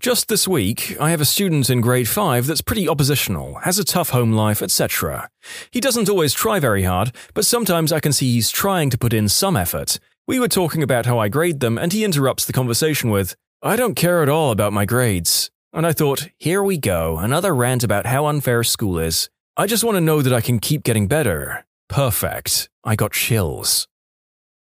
Just 0.00 0.28
this 0.28 0.46
week, 0.46 0.96
I 1.00 1.10
have 1.10 1.20
a 1.20 1.24
student 1.24 1.70
in 1.70 1.80
grade 1.80 2.08
5 2.08 2.46
that's 2.46 2.60
pretty 2.60 2.88
oppositional, 2.88 3.60
has 3.60 3.78
a 3.78 3.84
tough 3.84 4.10
home 4.10 4.32
life, 4.32 4.60
etc. 4.60 5.30
He 5.70 5.80
doesn't 5.80 6.08
always 6.08 6.34
try 6.34 6.58
very 6.58 6.82
hard, 6.82 7.12
but 7.32 7.46
sometimes 7.46 7.92
I 7.92 8.00
can 8.00 8.12
see 8.12 8.32
he's 8.32 8.50
trying 8.50 8.90
to 8.90 8.98
put 8.98 9.14
in 9.14 9.28
some 9.28 9.56
effort. 9.56 9.98
We 10.26 10.38
were 10.38 10.48
talking 10.48 10.82
about 10.82 11.06
how 11.06 11.18
I 11.18 11.28
grade 11.28 11.60
them, 11.60 11.78
and 11.78 11.92
he 11.92 12.04
interrupts 12.04 12.44
the 12.44 12.52
conversation 12.52 13.10
with, 13.10 13.36
I 13.62 13.76
don't 13.76 13.94
care 13.94 14.22
at 14.22 14.28
all 14.28 14.50
about 14.50 14.72
my 14.72 14.84
grades. 14.84 15.50
And 15.72 15.86
I 15.86 15.92
thought, 15.92 16.28
here 16.36 16.62
we 16.62 16.76
go, 16.76 17.18
another 17.18 17.54
rant 17.54 17.84
about 17.84 18.06
how 18.06 18.26
unfair 18.26 18.64
school 18.64 18.98
is. 18.98 19.30
I 19.56 19.66
just 19.66 19.84
want 19.84 19.96
to 19.96 20.00
know 20.02 20.22
that 20.22 20.32
I 20.32 20.40
can 20.40 20.58
keep 20.58 20.82
getting 20.82 21.06
better. 21.06 21.64
Perfect. 21.88 22.68
I 22.84 22.96
got 22.96 23.12
chills. 23.12 23.88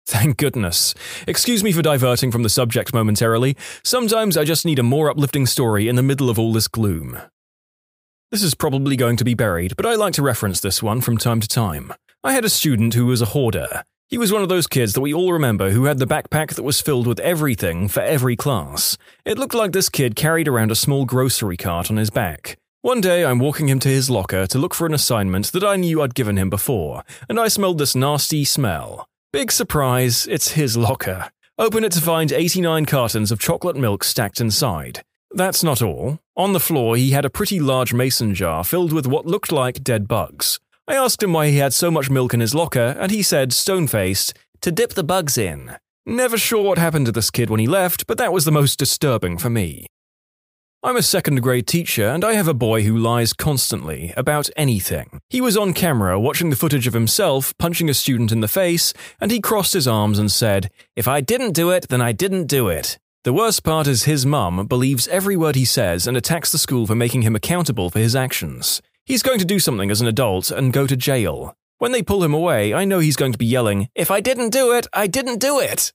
Thank 0.08 0.38
goodness. 0.38 0.94
Excuse 1.26 1.62
me 1.62 1.70
for 1.70 1.82
diverting 1.82 2.32
from 2.32 2.42
the 2.42 2.48
subject 2.48 2.94
momentarily. 2.94 3.58
Sometimes 3.84 4.38
I 4.38 4.44
just 4.44 4.64
need 4.64 4.78
a 4.78 4.82
more 4.82 5.10
uplifting 5.10 5.44
story 5.44 5.86
in 5.86 5.96
the 5.96 6.02
middle 6.02 6.30
of 6.30 6.38
all 6.38 6.50
this 6.50 6.66
gloom. 6.66 7.18
This 8.30 8.42
is 8.42 8.54
probably 8.54 8.96
going 8.96 9.18
to 9.18 9.24
be 9.24 9.34
buried, 9.34 9.76
but 9.76 9.84
I 9.84 9.96
like 9.96 10.14
to 10.14 10.22
reference 10.22 10.60
this 10.60 10.82
one 10.82 11.02
from 11.02 11.18
time 11.18 11.40
to 11.40 11.46
time. 11.46 11.92
I 12.24 12.32
had 12.32 12.46
a 12.46 12.48
student 12.48 12.94
who 12.94 13.04
was 13.04 13.20
a 13.20 13.26
hoarder. 13.26 13.84
He 14.08 14.16
was 14.16 14.32
one 14.32 14.40
of 14.40 14.48
those 14.48 14.66
kids 14.66 14.94
that 14.94 15.02
we 15.02 15.12
all 15.12 15.30
remember 15.30 15.72
who 15.72 15.84
had 15.84 15.98
the 15.98 16.06
backpack 16.06 16.54
that 16.54 16.62
was 16.62 16.80
filled 16.80 17.06
with 17.06 17.20
everything 17.20 17.86
for 17.86 18.00
every 18.00 18.34
class. 18.34 18.96
It 19.26 19.36
looked 19.38 19.54
like 19.54 19.72
this 19.72 19.90
kid 19.90 20.16
carried 20.16 20.48
around 20.48 20.70
a 20.70 20.74
small 20.74 21.04
grocery 21.04 21.58
cart 21.58 21.90
on 21.90 21.98
his 21.98 22.08
back. 22.08 22.56
One 22.80 23.02
day, 23.02 23.26
I'm 23.26 23.40
walking 23.40 23.68
him 23.68 23.78
to 23.80 23.90
his 23.90 24.08
locker 24.08 24.46
to 24.46 24.58
look 24.58 24.72
for 24.72 24.86
an 24.86 24.94
assignment 24.94 25.52
that 25.52 25.64
I 25.64 25.76
knew 25.76 26.00
I'd 26.00 26.14
given 26.14 26.38
him 26.38 26.48
before, 26.48 27.04
and 27.28 27.38
I 27.38 27.48
smelled 27.48 27.76
this 27.76 27.94
nasty 27.94 28.46
smell. 28.46 29.06
Big 29.30 29.52
surprise, 29.52 30.26
it's 30.26 30.52
his 30.52 30.74
locker. 30.74 31.30
Open 31.58 31.84
it 31.84 31.92
to 31.92 32.00
find 32.00 32.32
89 32.32 32.86
cartons 32.86 33.30
of 33.30 33.38
chocolate 33.38 33.76
milk 33.76 34.02
stacked 34.02 34.40
inside. 34.40 35.02
That's 35.32 35.62
not 35.62 35.82
all. 35.82 36.18
On 36.34 36.54
the 36.54 36.60
floor, 36.60 36.96
he 36.96 37.10
had 37.10 37.26
a 37.26 37.30
pretty 37.30 37.60
large 37.60 37.92
mason 37.92 38.34
jar 38.34 38.64
filled 38.64 38.90
with 38.90 39.06
what 39.06 39.26
looked 39.26 39.52
like 39.52 39.84
dead 39.84 40.08
bugs. 40.08 40.58
I 40.86 40.94
asked 40.94 41.22
him 41.22 41.34
why 41.34 41.48
he 41.48 41.58
had 41.58 41.74
so 41.74 41.90
much 41.90 42.08
milk 42.08 42.32
in 42.32 42.40
his 42.40 42.54
locker, 42.54 42.96
and 42.98 43.10
he 43.10 43.22
said, 43.22 43.52
stone 43.52 43.86
faced, 43.86 44.32
to 44.62 44.72
dip 44.72 44.94
the 44.94 45.04
bugs 45.04 45.36
in. 45.36 45.76
Never 46.06 46.38
sure 46.38 46.62
what 46.62 46.78
happened 46.78 47.04
to 47.04 47.12
this 47.12 47.30
kid 47.30 47.50
when 47.50 47.60
he 47.60 47.66
left, 47.66 48.06
but 48.06 48.16
that 48.16 48.32
was 48.32 48.46
the 48.46 48.50
most 48.50 48.78
disturbing 48.78 49.36
for 49.36 49.50
me. 49.50 49.88
I'm 50.80 50.96
a 50.96 51.02
second 51.02 51.42
grade 51.42 51.66
teacher 51.66 52.06
and 52.06 52.24
I 52.24 52.34
have 52.34 52.46
a 52.46 52.54
boy 52.54 52.84
who 52.84 52.96
lies 52.96 53.32
constantly 53.32 54.14
about 54.16 54.48
anything. 54.56 55.20
He 55.28 55.40
was 55.40 55.56
on 55.56 55.72
camera 55.72 56.20
watching 56.20 56.50
the 56.50 56.56
footage 56.56 56.86
of 56.86 56.94
himself 56.94 57.52
punching 57.58 57.90
a 57.90 57.94
student 57.94 58.30
in 58.30 58.42
the 58.42 58.46
face 58.46 58.94
and 59.20 59.32
he 59.32 59.40
crossed 59.40 59.72
his 59.72 59.88
arms 59.88 60.20
and 60.20 60.30
said, 60.30 60.70
If 60.94 61.08
I 61.08 61.20
didn't 61.20 61.50
do 61.50 61.70
it, 61.70 61.88
then 61.88 62.00
I 62.00 62.12
didn't 62.12 62.46
do 62.46 62.68
it. 62.68 62.96
The 63.24 63.32
worst 63.32 63.64
part 63.64 63.88
is 63.88 64.04
his 64.04 64.24
mum 64.24 64.68
believes 64.68 65.08
every 65.08 65.36
word 65.36 65.56
he 65.56 65.64
says 65.64 66.06
and 66.06 66.16
attacks 66.16 66.52
the 66.52 66.58
school 66.58 66.86
for 66.86 66.94
making 66.94 67.22
him 67.22 67.34
accountable 67.34 67.90
for 67.90 67.98
his 67.98 68.14
actions. 68.14 68.80
He's 69.04 69.24
going 69.24 69.40
to 69.40 69.44
do 69.44 69.58
something 69.58 69.90
as 69.90 70.00
an 70.00 70.06
adult 70.06 70.52
and 70.52 70.72
go 70.72 70.86
to 70.86 70.96
jail. 70.96 71.56
When 71.78 71.90
they 71.90 72.04
pull 72.04 72.22
him 72.22 72.34
away, 72.34 72.72
I 72.72 72.84
know 72.84 73.00
he's 73.00 73.16
going 73.16 73.32
to 73.32 73.38
be 73.38 73.46
yelling, 73.46 73.88
If 73.96 74.12
I 74.12 74.20
didn't 74.20 74.50
do 74.50 74.72
it, 74.72 74.86
I 74.92 75.08
didn't 75.08 75.40
do 75.40 75.58
it. 75.58 75.92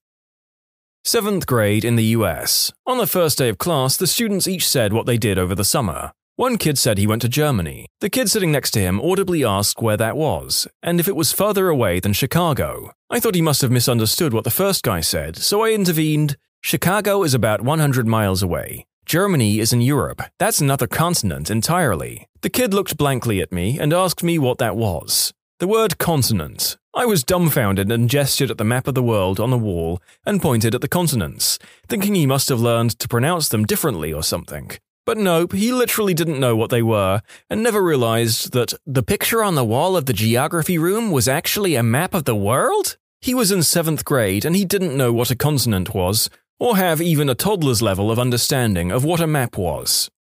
Seventh 1.05 1.45
grade 1.47 1.83
in 1.83 1.97
the 1.97 2.15
US. 2.15 2.71
On 2.87 2.97
the 2.97 3.05
first 3.05 3.37
day 3.37 3.49
of 3.49 3.57
class, 3.57 3.97
the 3.97 4.07
students 4.07 4.47
each 4.47 4.65
said 4.65 4.93
what 4.93 5.05
they 5.05 5.17
did 5.17 5.37
over 5.37 5.53
the 5.53 5.65
summer. 5.65 6.13
One 6.37 6.57
kid 6.57 6.77
said 6.77 6.97
he 6.97 7.05
went 7.05 7.21
to 7.23 7.29
Germany. 7.29 7.87
The 7.99 8.09
kid 8.09 8.29
sitting 8.29 8.53
next 8.53 8.71
to 8.71 8.79
him 8.79 9.01
audibly 9.01 9.43
asked 9.43 9.81
where 9.81 9.97
that 9.97 10.15
was, 10.15 10.65
and 10.81 11.01
if 11.01 11.09
it 11.09 11.17
was 11.17 11.33
further 11.33 11.67
away 11.67 11.99
than 11.99 12.13
Chicago. 12.13 12.93
I 13.09 13.19
thought 13.19 13.35
he 13.35 13.41
must 13.41 13.61
have 13.61 13.69
misunderstood 13.69 14.33
what 14.33 14.45
the 14.45 14.49
first 14.49 14.81
guy 14.81 15.01
said, 15.01 15.35
so 15.35 15.61
I 15.61 15.71
intervened. 15.71 16.37
Chicago 16.61 17.23
is 17.23 17.33
about 17.33 17.59
100 17.59 18.07
miles 18.07 18.41
away. 18.41 18.85
Germany 19.05 19.59
is 19.59 19.73
in 19.73 19.81
Europe. 19.81 20.21
That's 20.39 20.61
another 20.61 20.87
continent 20.87 21.51
entirely. 21.51 22.29
The 22.43 22.49
kid 22.49 22.73
looked 22.73 22.95
blankly 22.95 23.41
at 23.41 23.51
me 23.51 23.77
and 23.77 23.91
asked 23.91 24.23
me 24.23 24.39
what 24.39 24.57
that 24.59 24.77
was. 24.77 25.33
The 25.59 25.67
word 25.67 25.97
continent. 25.97 26.77
I 26.95 27.07
was 27.07 27.23
dumbfounded 27.23 27.91
and 27.91 28.07
gestured 28.07 28.51
at 28.51 28.59
the 28.59 28.63
map 28.63 28.87
of 28.87 28.93
the 28.93 29.01
world 29.01 29.39
on 29.39 29.49
the 29.49 29.57
wall 29.57 29.99
and 30.27 30.39
pointed 30.39 30.75
at 30.75 30.81
the 30.81 30.87
continents, 30.87 31.57
thinking 31.87 32.13
he 32.13 32.27
must 32.27 32.49
have 32.49 32.59
learned 32.59 32.99
to 32.99 33.07
pronounce 33.07 33.49
them 33.49 33.65
differently 33.65 34.13
or 34.13 34.21
something. 34.21 34.69
But 35.03 35.17
nope, 35.17 35.53
he 35.53 35.73
literally 35.73 36.13
didn't 36.13 36.39
know 36.39 36.55
what 36.55 36.69
they 36.69 36.83
were 36.83 37.23
and 37.49 37.63
never 37.63 37.81
realized 37.81 38.53
that 38.53 38.75
the 38.85 39.01
picture 39.01 39.43
on 39.43 39.55
the 39.55 39.65
wall 39.65 39.97
of 39.97 40.05
the 40.05 40.13
geography 40.13 40.77
room 40.77 41.09
was 41.09 41.27
actually 41.27 41.73
a 41.73 41.81
map 41.81 42.13
of 42.13 42.25
the 42.25 42.35
world? 42.35 42.95
He 43.21 43.33
was 43.33 43.51
in 43.51 43.63
seventh 43.63 44.05
grade 44.05 44.45
and 44.45 44.55
he 44.55 44.63
didn't 44.63 44.95
know 44.95 45.11
what 45.11 45.31
a 45.31 45.35
continent 45.35 45.95
was, 45.95 46.29
or 46.59 46.77
have 46.77 47.01
even 47.01 47.27
a 47.27 47.35
toddler's 47.35 47.81
level 47.81 48.11
of 48.11 48.19
understanding 48.19 48.91
of 48.91 49.03
what 49.03 49.19
a 49.19 49.25
map 49.25 49.57
was. 49.57 50.11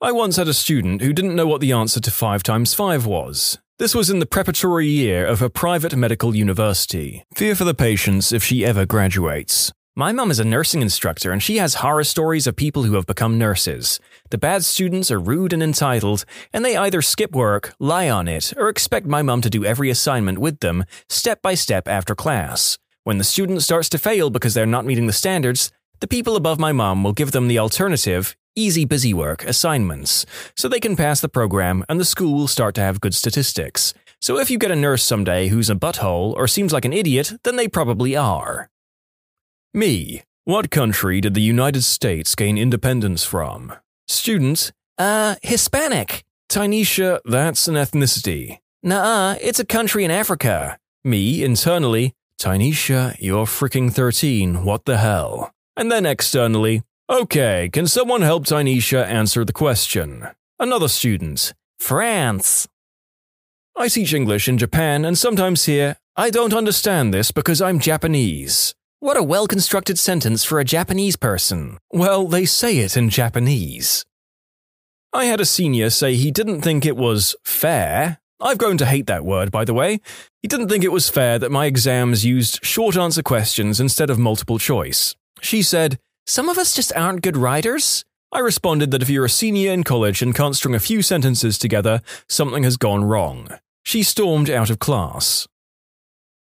I 0.00 0.10
once 0.10 0.36
had 0.36 0.48
a 0.48 0.54
student 0.54 1.02
who 1.02 1.12
didn't 1.12 1.36
know 1.36 1.46
what 1.46 1.60
the 1.60 1.72
answer 1.72 2.00
to 2.00 2.10
5 2.10 2.42
times 2.42 2.72
5 2.72 3.04
was, 3.04 3.58
this 3.78 3.94
was 3.94 4.08
in 4.08 4.20
the 4.20 4.26
preparatory 4.26 4.88
year 4.88 5.26
of 5.26 5.40
her 5.40 5.50
private 5.50 5.94
medical 5.94 6.34
university. 6.34 7.26
Fear 7.34 7.54
for 7.56 7.64
the 7.64 7.74
patients 7.74 8.32
if 8.32 8.42
she 8.42 8.64
ever 8.64 8.86
graduates. 8.86 9.70
My 9.94 10.12
mum 10.12 10.30
is 10.30 10.38
a 10.38 10.44
nursing 10.44 10.80
instructor 10.80 11.30
and 11.30 11.42
she 11.42 11.58
has 11.58 11.74
horror 11.76 12.04
stories 12.04 12.46
of 12.46 12.56
people 12.56 12.84
who 12.84 12.94
have 12.94 13.06
become 13.06 13.38
nurses. 13.38 14.00
The 14.30 14.38
bad 14.38 14.64
students 14.64 15.10
are 15.10 15.18
rude 15.18 15.52
and 15.52 15.62
entitled, 15.62 16.24
and 16.52 16.64
they 16.64 16.76
either 16.76 17.02
skip 17.02 17.34
work, 17.34 17.74
lie 17.78 18.08
on 18.08 18.28
it, 18.28 18.52
or 18.56 18.68
expect 18.68 19.06
my 19.06 19.22
mum 19.22 19.42
to 19.42 19.50
do 19.50 19.64
every 19.64 19.90
assignment 19.90 20.38
with 20.38 20.60
them, 20.60 20.84
step 21.08 21.42
by 21.42 21.54
step 21.54 21.86
after 21.86 22.14
class. 22.14 22.78
When 23.04 23.18
the 23.18 23.24
student 23.24 23.62
starts 23.62 23.88
to 23.90 23.98
fail 23.98 24.30
because 24.30 24.54
they're 24.54 24.66
not 24.66 24.86
meeting 24.86 25.06
the 25.06 25.12
standards, 25.12 25.70
the 26.00 26.08
people 26.08 26.36
above 26.36 26.58
my 26.58 26.72
mum 26.72 27.04
will 27.04 27.12
give 27.12 27.32
them 27.32 27.48
the 27.48 27.58
alternative, 27.58 28.36
easy 28.56 28.84
busy 28.84 29.14
work 29.14 29.44
assignments, 29.44 30.26
so 30.56 30.68
they 30.68 30.80
can 30.80 30.96
pass 30.96 31.20
the 31.20 31.28
program 31.28 31.84
and 31.88 32.00
the 32.00 32.04
school 32.04 32.34
will 32.34 32.48
start 32.48 32.74
to 32.74 32.80
have 32.80 33.00
good 33.00 33.14
statistics. 33.14 33.94
So 34.20 34.38
if 34.38 34.50
you 34.50 34.58
get 34.58 34.72
a 34.72 34.76
nurse 34.76 35.04
someday 35.04 35.48
who's 35.48 35.70
a 35.70 35.74
butthole 35.76 36.34
or 36.34 36.48
seems 36.48 36.72
like 36.72 36.84
an 36.84 36.92
idiot, 36.92 37.34
then 37.44 37.56
they 37.56 37.68
probably 37.68 38.16
are. 38.16 38.68
Me. 39.72 40.22
What 40.44 40.70
country 40.70 41.20
did 41.20 41.34
the 41.34 41.40
United 41.40 41.82
States 41.82 42.34
gain 42.34 42.56
independence 42.56 43.24
from? 43.24 43.74
Student. 44.08 44.72
Uh, 44.96 45.34
Hispanic. 45.42 46.24
Tynesha, 46.48 47.20
that's 47.24 47.68
an 47.68 47.74
ethnicity. 47.74 48.58
Nuh-uh, 48.82 49.36
it's 49.40 49.58
a 49.58 49.66
country 49.66 50.04
in 50.04 50.10
Africa. 50.10 50.78
Me, 51.04 51.42
internally. 51.44 52.14
Tynesha, 52.40 53.16
you're 53.18 53.46
freaking 53.46 53.92
13, 53.92 54.64
what 54.64 54.84
the 54.84 54.98
hell? 54.98 55.52
And 55.76 55.90
then 55.90 56.06
externally, 56.06 56.82
Okay, 57.08 57.70
can 57.72 57.86
someone 57.86 58.22
help 58.22 58.46
Tynesha 58.46 59.06
answer 59.06 59.44
the 59.44 59.52
question? 59.52 60.26
Another 60.58 60.88
student. 60.88 61.54
France. 61.78 62.66
I 63.76 63.86
teach 63.86 64.12
English 64.12 64.48
in 64.48 64.58
Japan 64.58 65.04
and 65.04 65.16
sometimes 65.16 65.66
hear, 65.66 65.98
I 66.16 66.30
don't 66.30 66.52
understand 66.52 67.14
this 67.14 67.30
because 67.30 67.62
I'm 67.62 67.78
Japanese. 67.78 68.74
What 68.98 69.16
a 69.16 69.22
well 69.22 69.46
constructed 69.46 70.00
sentence 70.00 70.42
for 70.42 70.58
a 70.58 70.64
Japanese 70.64 71.14
person. 71.14 71.78
Well, 71.92 72.26
they 72.26 72.44
say 72.44 72.78
it 72.78 72.96
in 72.96 73.08
Japanese. 73.08 74.04
I 75.12 75.26
had 75.26 75.40
a 75.40 75.44
senior 75.44 75.90
say 75.90 76.16
he 76.16 76.32
didn't 76.32 76.62
think 76.62 76.84
it 76.84 76.96
was 76.96 77.36
fair. 77.44 78.18
I've 78.40 78.58
grown 78.58 78.78
to 78.78 78.86
hate 78.86 79.06
that 79.06 79.24
word, 79.24 79.52
by 79.52 79.64
the 79.64 79.74
way. 79.74 80.00
He 80.42 80.48
didn't 80.48 80.68
think 80.68 80.82
it 80.82 80.90
was 80.90 81.08
fair 81.08 81.38
that 81.38 81.52
my 81.52 81.66
exams 81.66 82.24
used 82.24 82.64
short 82.64 82.96
answer 82.96 83.22
questions 83.22 83.78
instead 83.78 84.10
of 84.10 84.18
multiple 84.18 84.58
choice. 84.58 85.14
She 85.40 85.62
said, 85.62 86.00
some 86.26 86.48
of 86.48 86.58
us 86.58 86.74
just 86.74 86.94
aren't 86.96 87.22
good 87.22 87.36
writers. 87.36 88.04
I 88.32 88.40
responded 88.40 88.90
that 88.90 89.00
if 89.00 89.08
you're 89.08 89.24
a 89.24 89.30
senior 89.30 89.70
in 89.70 89.84
college 89.84 90.22
and 90.22 90.34
can't 90.34 90.56
string 90.56 90.74
a 90.74 90.80
few 90.80 91.00
sentences 91.00 91.56
together, 91.56 92.02
something 92.28 92.64
has 92.64 92.76
gone 92.76 93.04
wrong. 93.04 93.48
She 93.84 94.02
stormed 94.02 94.50
out 94.50 94.68
of 94.68 94.80
class. 94.80 95.46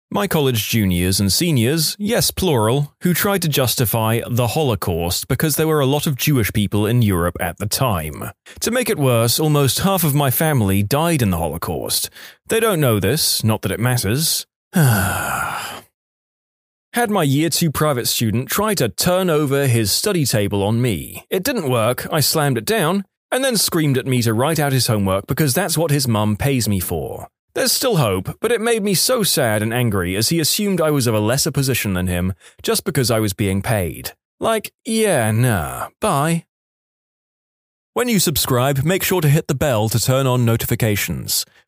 My 0.09 0.25
college 0.27 0.69
juniors 0.69 1.19
and 1.19 1.33
seniors, 1.33 1.97
yes, 1.99 2.31
plural, 2.31 2.93
who 3.01 3.13
tried 3.13 3.41
to 3.41 3.49
justify 3.49 4.21
the 4.25 4.47
Holocaust 4.47 5.27
because 5.27 5.57
there 5.57 5.67
were 5.67 5.81
a 5.81 5.85
lot 5.85 6.07
of 6.07 6.15
Jewish 6.15 6.53
people 6.53 6.85
in 6.85 7.01
Europe 7.01 7.35
at 7.41 7.57
the 7.57 7.65
time. 7.65 8.31
To 8.61 8.71
make 8.71 8.89
it 8.89 8.97
worse, 8.97 9.39
almost 9.39 9.79
half 9.79 10.05
of 10.05 10.15
my 10.15 10.31
family 10.31 10.81
died 10.81 11.21
in 11.21 11.31
the 11.31 11.37
Holocaust. 11.37 12.09
They 12.47 12.61
don't 12.61 12.79
know 12.79 12.99
this, 12.99 13.43
not 13.43 13.63
that 13.63 13.71
it 13.71 13.79
matters. 13.79 14.45
Had 16.93 17.09
my 17.09 17.23
year 17.23 17.49
2 17.49 17.71
private 17.71 18.07
student 18.07 18.47
try 18.47 18.75
to 18.75 18.87
turn 18.87 19.27
over 19.27 19.65
his 19.65 19.91
study 19.91 20.25
table 20.25 20.61
on 20.61 20.79
me. 20.79 21.25
It 21.27 21.41
didn't 21.41 21.67
work, 21.67 22.05
I 22.13 22.19
slammed 22.19 22.55
it 22.55 22.65
down, 22.65 23.03
and 23.31 23.43
then 23.43 23.57
screamed 23.57 23.97
at 23.97 24.05
me 24.05 24.21
to 24.21 24.31
write 24.31 24.59
out 24.59 24.73
his 24.73 24.85
homework 24.85 25.25
because 25.25 25.55
that's 25.55 25.75
what 25.75 25.89
his 25.89 26.07
mum 26.07 26.37
pays 26.37 26.69
me 26.69 26.79
for. 26.79 27.29
There's 27.55 27.71
still 27.71 27.95
hope, 27.95 28.37
but 28.39 28.51
it 28.51 28.61
made 28.61 28.83
me 28.83 28.93
so 28.93 29.23
sad 29.23 29.63
and 29.63 29.73
angry 29.73 30.15
as 30.15 30.29
he 30.29 30.39
assumed 30.39 30.79
I 30.79 30.91
was 30.91 31.07
of 31.07 31.15
a 31.15 31.19
lesser 31.19 31.49
position 31.49 31.95
than 31.95 32.05
him 32.05 32.33
just 32.61 32.83
because 32.83 33.09
I 33.09 33.19
was 33.19 33.33
being 33.33 33.63
paid. 33.63 34.11
Like, 34.39 34.71
yeah, 34.85 35.31
nah, 35.31 35.87
bye. 35.99 36.45
When 37.93 38.07
you 38.07 38.19
subscribe, 38.19 38.83
make 38.83 39.01
sure 39.01 39.21
to 39.21 39.29
hit 39.29 39.47
the 39.47 39.55
bell 39.55 39.89
to 39.89 39.99
turn 39.99 40.27
on 40.27 40.45
notifications. 40.45 41.43